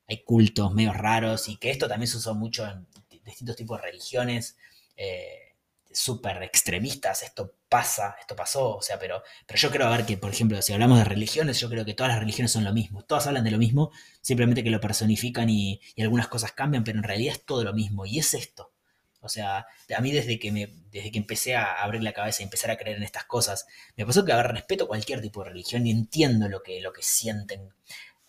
hay 0.08 0.24
cultos 0.24 0.72
medio 0.72 0.92
raros 0.92 1.48
y 1.48 1.56
que 1.56 1.70
esto 1.70 1.88
también 1.88 2.08
se 2.08 2.18
usó 2.18 2.34
mucho 2.34 2.66
en 2.66 2.86
distintos 3.24 3.56
tipos 3.56 3.80
de 3.80 3.86
religiones 3.86 4.56
eh, 4.96 5.52
súper 5.92 6.42
extremistas. 6.42 7.22
Esto 7.22 7.54
pasa, 7.68 8.16
esto 8.20 8.34
pasó, 8.36 8.76
o 8.76 8.82
sea, 8.82 8.98
pero, 8.98 9.22
pero 9.46 9.58
yo 9.58 9.70
creo, 9.70 9.86
a 9.86 9.96
ver, 9.96 10.06
que 10.06 10.16
por 10.16 10.30
ejemplo, 10.30 10.60
si 10.62 10.72
hablamos 10.72 10.98
de 10.98 11.04
religiones, 11.04 11.60
yo 11.60 11.68
creo 11.68 11.84
que 11.84 11.94
todas 11.94 12.12
las 12.12 12.20
religiones 12.20 12.52
son 12.52 12.64
lo 12.64 12.72
mismo. 12.72 13.02
Todas 13.02 13.26
hablan 13.26 13.44
de 13.44 13.50
lo 13.50 13.58
mismo, 13.58 13.92
simplemente 14.20 14.62
que 14.64 14.70
lo 14.70 14.80
personifican 14.80 15.48
y, 15.50 15.80
algunas 15.98 16.28
cosas 16.28 16.52
cambian, 16.52 16.84
pero 16.84 16.98
en 16.98 17.04
realidad 17.04 17.34
es 17.34 17.44
todo 17.44 17.64
lo 17.64 17.72
mismo. 17.72 18.06
Y 18.06 18.18
es 18.18 18.34
esto. 18.34 18.72
O 19.20 19.28
sea, 19.28 19.66
a 19.96 20.00
mí 20.00 20.10
desde 20.10 20.38
que, 20.40 20.50
me, 20.50 20.66
desde 20.90 21.12
que 21.12 21.18
empecé 21.18 21.54
a 21.54 21.80
abrir 21.82 22.02
la 22.02 22.12
cabeza 22.12 22.42
y 22.42 22.44
empezar 22.44 22.72
a 22.72 22.76
creer 22.76 22.96
en 22.96 23.04
estas 23.04 23.24
cosas, 23.24 23.66
me 23.96 24.04
pasó 24.04 24.24
que 24.24 24.32
a 24.32 24.36
ver, 24.36 24.48
respeto 24.48 24.88
cualquier 24.88 25.20
tipo 25.20 25.44
de 25.44 25.50
religión 25.50 25.86
y 25.86 25.92
entiendo 25.92 26.48
lo 26.48 26.62
que, 26.62 26.80
lo 26.80 26.92
que 26.92 27.02
sienten 27.02 27.72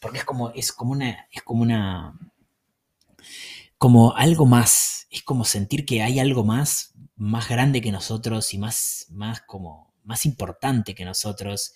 porque 0.04 0.20
es 0.20 0.26
como, 0.26 0.50
es 0.52 0.74
como 0.74 0.92
una, 0.92 1.28
es 1.32 1.42
como 1.42 1.64
una, 1.64 2.20
como 3.78 4.16
algo 4.18 4.46
más, 4.46 5.08
es 5.10 5.24
como 5.24 5.46
sentir 5.46 5.86
que 5.86 6.04
hay 6.04 6.20
algo 6.20 6.44
más, 6.44 6.94
más 7.16 7.48
grande 7.48 7.82
que 7.82 7.92
nosotros 7.92 8.54
y 8.54 8.58
más, 8.58 9.08
más 9.10 9.42
como, 9.42 9.96
más 10.04 10.26
importante 10.26 10.94
que 10.94 11.06
nosotros, 11.06 11.74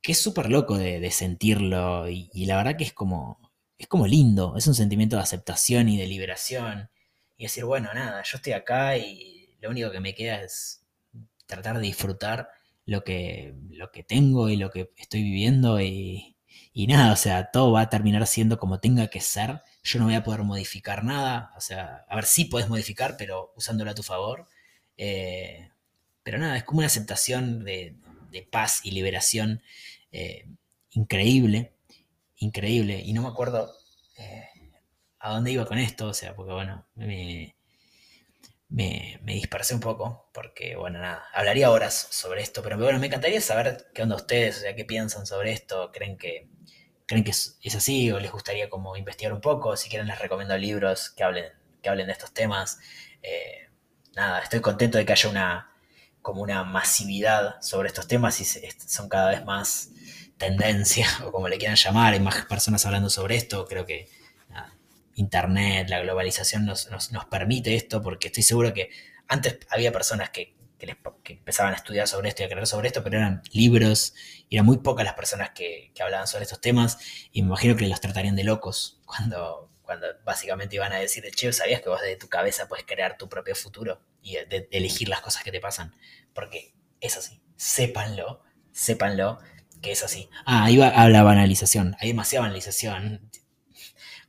que 0.00 0.12
es 0.12 0.18
súper 0.18 0.50
loco 0.50 0.78
de, 0.78 1.10
sentirlo 1.10 2.08
y, 2.08 2.46
la 2.46 2.56
verdad 2.56 2.76
que 2.76 2.84
es 2.84 2.94
como, 2.94 3.52
es 3.76 3.86
como 3.86 4.06
lindo, 4.06 4.56
es 4.56 4.66
un 4.66 4.74
sentimiento 4.74 5.16
de 5.16 5.22
aceptación 5.22 5.90
y 5.90 5.98
de 5.98 6.06
liberación 6.06 6.90
y 7.36 7.44
decir, 7.44 7.66
bueno, 7.66 7.92
nada, 7.92 8.22
yo 8.22 8.38
estoy 8.38 8.54
acá 8.54 8.96
y 8.96 9.58
lo 9.60 9.68
único 9.68 9.90
que 9.90 10.00
me 10.00 10.14
queda 10.14 10.42
es 10.42 10.86
tratar 11.44 11.76
de 11.76 11.86
disfrutar 11.86 12.48
lo 12.86 13.04
que, 13.04 13.54
lo 13.68 13.92
que 13.92 14.04
tengo 14.04 14.48
y 14.48 14.56
lo 14.56 14.70
que 14.70 14.90
estoy 14.96 15.22
viviendo 15.22 15.80
y, 15.80 16.32
y 16.74 16.86
nada, 16.86 17.12
o 17.12 17.16
sea, 17.16 17.50
todo 17.50 17.72
va 17.72 17.82
a 17.82 17.90
terminar 17.90 18.26
siendo 18.26 18.58
como 18.58 18.80
tenga 18.80 19.08
que 19.08 19.20
ser. 19.20 19.62
Yo 19.82 19.98
no 19.98 20.06
voy 20.06 20.14
a 20.14 20.24
poder 20.24 20.42
modificar 20.42 21.04
nada. 21.04 21.52
O 21.56 21.60
sea, 21.60 22.04
a 22.08 22.16
ver, 22.16 22.24
sí 22.24 22.46
puedes 22.46 22.68
modificar, 22.68 23.16
pero 23.18 23.52
usándolo 23.56 23.90
a 23.90 23.94
tu 23.94 24.02
favor. 24.02 24.48
Eh, 24.96 25.70
pero 26.22 26.38
nada, 26.38 26.56
es 26.56 26.64
como 26.64 26.78
una 26.78 26.86
aceptación 26.86 27.64
de, 27.64 27.96
paz 28.50 28.80
y 28.84 28.92
liberación 28.92 29.62
eh, 30.12 30.46
increíble. 30.92 31.74
Increíble. 32.36 33.02
Y 33.04 33.12
no 33.12 33.22
me 33.22 33.28
acuerdo 33.28 33.70
eh, 34.16 34.48
a 35.18 35.32
dónde 35.32 35.52
iba 35.52 35.66
con 35.66 35.78
esto. 35.78 36.08
O 36.08 36.14
sea, 36.14 36.34
porque 36.34 36.52
bueno, 36.52 36.86
me, 36.94 37.54
me, 38.72 39.20
dispersé 39.24 39.74
un 39.74 39.80
poco, 39.80 40.30
porque 40.32 40.76
bueno, 40.76 40.98
nada, 40.98 41.24
hablaría 41.34 41.70
horas 41.70 42.08
sobre 42.10 42.42
esto, 42.42 42.62
pero 42.62 42.78
bueno, 42.78 42.98
me 42.98 43.06
encantaría 43.06 43.40
saber 43.40 43.90
qué 43.94 44.02
onda 44.02 44.16
ustedes, 44.16 44.58
o 44.58 44.60
sea, 44.60 44.74
qué 44.74 44.84
piensan 44.84 45.26
sobre 45.26 45.52
esto, 45.52 45.90
creen 45.92 46.16
que, 46.16 46.48
creen 47.06 47.24
que 47.24 47.32
es, 47.32 47.58
así 47.76 48.10
o 48.10 48.18
les 48.18 48.32
gustaría 48.32 48.70
como 48.70 48.96
investigar 48.96 49.32
un 49.32 49.40
poco, 49.40 49.76
si 49.76 49.90
quieren 49.90 50.08
les 50.08 50.18
recomiendo 50.18 50.56
libros 50.56 51.10
que 51.10 51.22
hablen, 51.22 51.52
que 51.82 51.88
hablen 51.88 52.06
de 52.06 52.12
estos 52.12 52.32
temas. 52.32 52.78
Eh, 53.22 53.68
nada, 54.16 54.40
estoy 54.40 54.60
contento 54.60 54.98
de 54.98 55.04
que 55.04 55.12
haya 55.12 55.28
una 55.28 55.68
como 56.22 56.40
una 56.40 56.64
masividad 56.64 57.60
sobre 57.60 57.88
estos 57.88 58.06
temas 58.06 58.40
y 58.40 58.44
son 58.44 59.08
cada 59.08 59.30
vez 59.30 59.44
más 59.44 59.90
tendencia 60.38 61.06
o 61.26 61.32
como 61.32 61.48
le 61.48 61.58
quieran 61.58 61.76
llamar, 61.76 62.14
hay 62.14 62.20
más 62.20 62.46
personas 62.46 62.86
hablando 62.86 63.10
sobre 63.10 63.36
esto, 63.36 63.66
creo 63.66 63.84
que 63.84 64.08
Internet, 65.14 65.88
la 65.88 66.00
globalización 66.00 66.64
nos, 66.64 66.88
permite 67.30 67.74
esto, 67.74 68.02
porque 68.02 68.28
estoy 68.28 68.42
seguro 68.42 68.72
que 68.72 68.90
antes 69.28 69.58
había 69.70 69.92
personas 69.92 70.30
que, 70.30 70.56
empezaban 71.24 71.72
a 71.72 71.76
estudiar 71.76 72.08
sobre 72.08 72.28
esto 72.28 72.42
y 72.42 72.46
a 72.46 72.48
creer 72.48 72.66
sobre 72.66 72.88
esto, 72.88 73.04
pero 73.04 73.18
eran 73.18 73.42
libros, 73.52 74.14
y 74.48 74.56
eran 74.56 74.66
muy 74.66 74.78
pocas 74.78 75.04
las 75.04 75.14
personas 75.14 75.50
que, 75.50 75.92
hablaban 76.00 76.26
sobre 76.26 76.44
estos 76.44 76.60
temas, 76.60 76.98
y 77.30 77.42
me 77.42 77.48
imagino 77.48 77.76
que 77.76 77.86
los 77.86 78.00
tratarían 78.00 78.34
de 78.34 78.44
locos 78.44 79.00
cuando, 79.06 79.70
cuando 79.82 80.06
básicamente 80.24 80.76
iban 80.76 80.92
a 80.92 80.96
decir, 80.96 81.24
che, 81.34 81.52
¿sabías 81.52 81.82
que 81.82 81.88
vos 81.88 82.00
desde 82.00 82.16
tu 82.16 82.28
cabeza 82.28 82.66
puedes 82.68 82.84
crear 82.84 83.16
tu 83.16 83.28
propio 83.28 83.54
futuro 83.54 84.00
y 84.22 84.36
elegir 84.70 85.08
las 85.08 85.20
cosas 85.20 85.44
que 85.44 85.52
te 85.52 85.60
pasan? 85.60 85.94
Porque 86.34 86.74
es 87.00 87.16
así, 87.16 87.40
sépanlo, 87.56 88.42
sépanlo, 88.72 89.38
que 89.82 89.92
es 89.92 90.02
así. 90.02 90.30
Ah, 90.46 90.70
iba 90.70 90.88
a 90.88 91.08
la 91.08 91.22
banalización. 91.22 91.96
Hay 92.00 92.08
demasiada 92.08 92.46
banalización. 92.46 93.28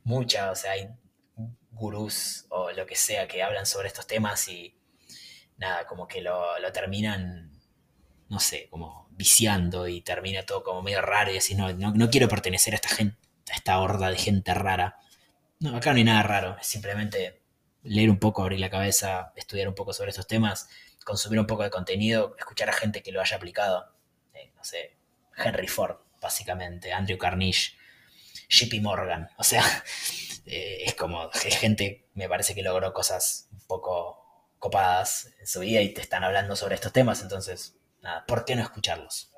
Mucha, 0.04 0.50
o 0.50 0.54
sea, 0.54 0.72
hay 0.72 0.88
gurús 1.72 2.46
o 2.50 2.70
lo 2.72 2.86
que 2.86 2.96
sea 2.96 3.26
que 3.26 3.42
hablan 3.42 3.66
sobre 3.66 3.88
estos 3.88 4.06
temas 4.06 4.48
y 4.48 4.76
nada, 5.56 5.86
como 5.86 6.06
que 6.06 6.20
lo, 6.20 6.54
terminan, 6.72 7.52
no 8.28 8.40
sé, 8.40 8.68
como 8.70 9.08
viciando 9.10 9.88
y 9.88 10.00
termina 10.00 10.44
todo 10.44 10.62
como 10.62 10.82
medio 10.82 11.02
raro 11.02 11.32
y 11.32 11.36
así, 11.36 11.54
no, 11.54 11.72
no, 11.72 12.10
quiero 12.10 12.28
pertenecer 12.28 12.74
a 12.74 12.76
esta 12.76 12.88
gente, 12.88 13.16
a 13.50 13.54
esta 13.54 13.78
horda 13.78 14.10
de 14.10 14.16
gente 14.16 14.54
rara. 14.54 14.98
No, 15.60 15.76
acá 15.76 15.92
no 15.92 15.98
hay 15.98 16.04
nada 16.04 16.22
raro, 16.22 16.56
es 16.60 16.66
simplemente 16.66 17.42
leer 17.82 18.10
un 18.10 18.18
poco, 18.18 18.42
abrir 18.42 18.60
la 18.60 18.70
cabeza, 18.70 19.32
estudiar 19.36 19.68
un 19.68 19.74
poco 19.74 19.92
sobre 19.92 20.10
estos 20.10 20.26
temas, 20.26 20.68
consumir 21.04 21.38
un 21.38 21.46
poco 21.46 21.62
de 21.62 21.70
contenido, 21.70 22.34
escuchar 22.38 22.70
a 22.70 22.72
gente 22.72 23.02
que 23.02 23.12
lo 23.12 23.20
haya 23.20 23.36
aplicado. 23.36 23.94
Eh, 24.32 24.52
no 24.56 24.64
sé, 24.64 24.96
Henry 25.36 25.68
Ford, 25.68 25.96
básicamente, 26.20 26.92
Andrew 26.92 27.18
Carnish, 27.18 27.76
JP 28.54 28.80
Morgan. 28.82 29.28
O 29.36 29.44
sea, 29.44 29.64
eh, 30.46 30.84
es 30.86 30.94
como 30.94 31.30
gente, 31.32 32.06
me 32.14 32.28
parece 32.28 32.54
que 32.54 32.62
logró 32.62 32.92
cosas 32.92 33.48
un 33.52 33.60
poco 33.66 34.20
copadas 34.58 35.30
en 35.40 35.46
su 35.46 35.60
vida 35.60 35.82
y 35.82 35.92
te 35.92 36.00
están 36.00 36.24
hablando 36.24 36.56
sobre 36.56 36.74
estos 36.74 36.92
temas, 36.92 37.20
entonces, 37.20 37.76
nada, 38.00 38.24
¿por 38.26 38.46
qué 38.46 38.56
no 38.56 38.62
escucharlos? 38.62 39.30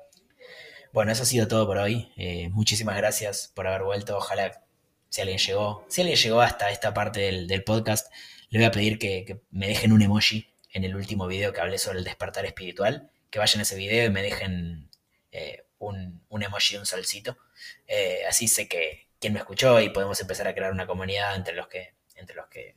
Bueno, 0.93 1.11
eso 1.11 1.23
ha 1.23 1.25
sido 1.25 1.47
todo 1.47 1.67
por 1.67 1.77
hoy. 1.77 2.11
Eh, 2.15 2.49
muchísimas 2.49 2.95
gracias 2.95 3.51
por 3.53 3.67
haber 3.67 3.83
vuelto. 3.83 4.17
Ojalá 4.17 4.63
si 5.09 5.21
alguien 5.21 5.37
llegó, 5.37 5.85
si 5.89 6.01
alguien 6.01 6.17
llegó 6.17 6.41
hasta 6.41 6.71
esta 6.71 6.93
parte 6.93 7.19
del, 7.19 7.63
podcast, 7.65 8.11
le 8.49 8.59
voy 8.59 8.65
a 8.65 8.71
pedir 8.71 8.97
que, 8.97 9.41
me 9.51 9.67
dejen 9.67 9.91
un 9.91 10.01
emoji 10.01 10.47
en 10.71 10.85
el 10.85 10.95
último 10.95 11.27
video 11.27 11.51
que 11.51 11.59
hablé 11.59 11.77
sobre 11.77 11.99
el 11.99 12.05
despertar 12.05 12.45
espiritual. 12.45 13.11
Que 13.29 13.39
vayan 13.39 13.59
a 13.59 13.63
ese 13.63 13.75
video 13.75 14.05
y 14.05 14.09
me 14.09 14.21
dejen 14.21 14.89
eh, 15.33 15.65
un, 15.77 16.23
emoji, 16.29 16.77
un 16.77 16.85
solcito. 16.85 17.37
Así 18.29 18.47
sé 18.47 18.69
que 18.69 19.06
quien 19.19 19.33
me 19.33 19.39
escuchó 19.39 19.79
y 19.81 19.89
podemos 19.89 20.19
empezar 20.21 20.47
a 20.47 20.53
crear 20.53 20.71
una 20.71 20.87
comunidad 20.87 21.35
entre 21.35 21.55
los 21.55 21.67
que, 21.67 21.95
entre 22.15 22.35
los 22.35 22.47
que 22.47 22.75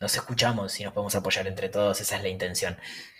nos 0.00 0.14
escuchamos 0.14 0.78
y 0.80 0.84
nos 0.84 0.92
podemos 0.92 1.14
apoyar 1.14 1.46
entre 1.46 1.68
todos. 1.68 2.00
Esa 2.00 2.16
es 2.16 2.22
la 2.22 2.28
intención. 2.28 2.78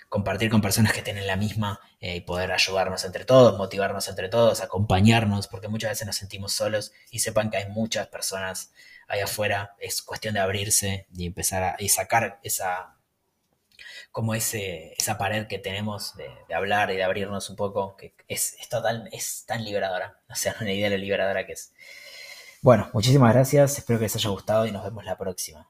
Compartir 0.09 0.51
con 0.51 0.61
personas 0.61 0.93
que 0.93 1.03
tienen 1.03 1.27
la 1.27 1.37
misma 1.37 1.81
eh, 2.01 2.17
y 2.17 2.21
poder 2.21 2.53
ayudarnos 2.53 3.05
entre 3.05 3.25
todos, 3.25 3.59
motivarnos 3.59 4.07
entre 4.09 4.29
todos, 4.29 4.61
acompañarnos, 4.61 5.49
porque 5.49 5.69
muchas 5.69 5.91
veces 5.91 6.07
nos 6.07 6.17
sentimos 6.17 6.53
solos 6.53 6.93
y 7.11 7.21
sepan 7.21 7.51
que 7.51 7.57
hay 7.57 7.69
muchas 7.69 8.07
personas 8.09 8.73
ahí 9.09 9.21
afuera. 9.21 9.75
Es 9.79 10.03
cuestión 10.03 10.35
de 10.35 10.41
abrirse 10.41 11.07
y 11.13 11.27
empezar 11.27 11.63
a 11.63 11.77
y 11.79 11.89
sacar 11.89 12.39
esa 12.43 12.94
como 14.15 14.37
ese, 14.37 14.95
esa 14.97 15.19
pared 15.19 15.49
que 15.49 15.59
tenemos 15.59 16.15
de, 16.17 16.31
hablar 16.55 16.93
y 16.93 16.97
de 16.97 17.03
abrirnos 17.03 17.51
un 17.51 17.57
poco, 17.57 17.97
que 17.97 18.15
es, 18.29 18.57
total, 18.71 19.09
es 19.11 19.45
tan 19.45 19.65
liberadora. 19.65 20.21
O 20.31 20.37
sea, 20.37 20.55
una 20.61 20.73
idea 20.73 20.89
de 20.89 20.99
lo 20.99 21.03
liberadora 21.03 21.45
que 21.45 21.55
es. 21.55 21.73
Bueno, 22.63 22.89
muchísimas 22.93 23.35
gracias, 23.35 23.77
espero 23.77 23.99
que 23.99 24.05
les 24.05 24.15
haya 24.15 24.31
gustado 24.31 24.67
y 24.67 24.71
nos 24.71 24.85
vemos 24.85 25.05
la 25.05 25.19
próxima. 25.19 25.69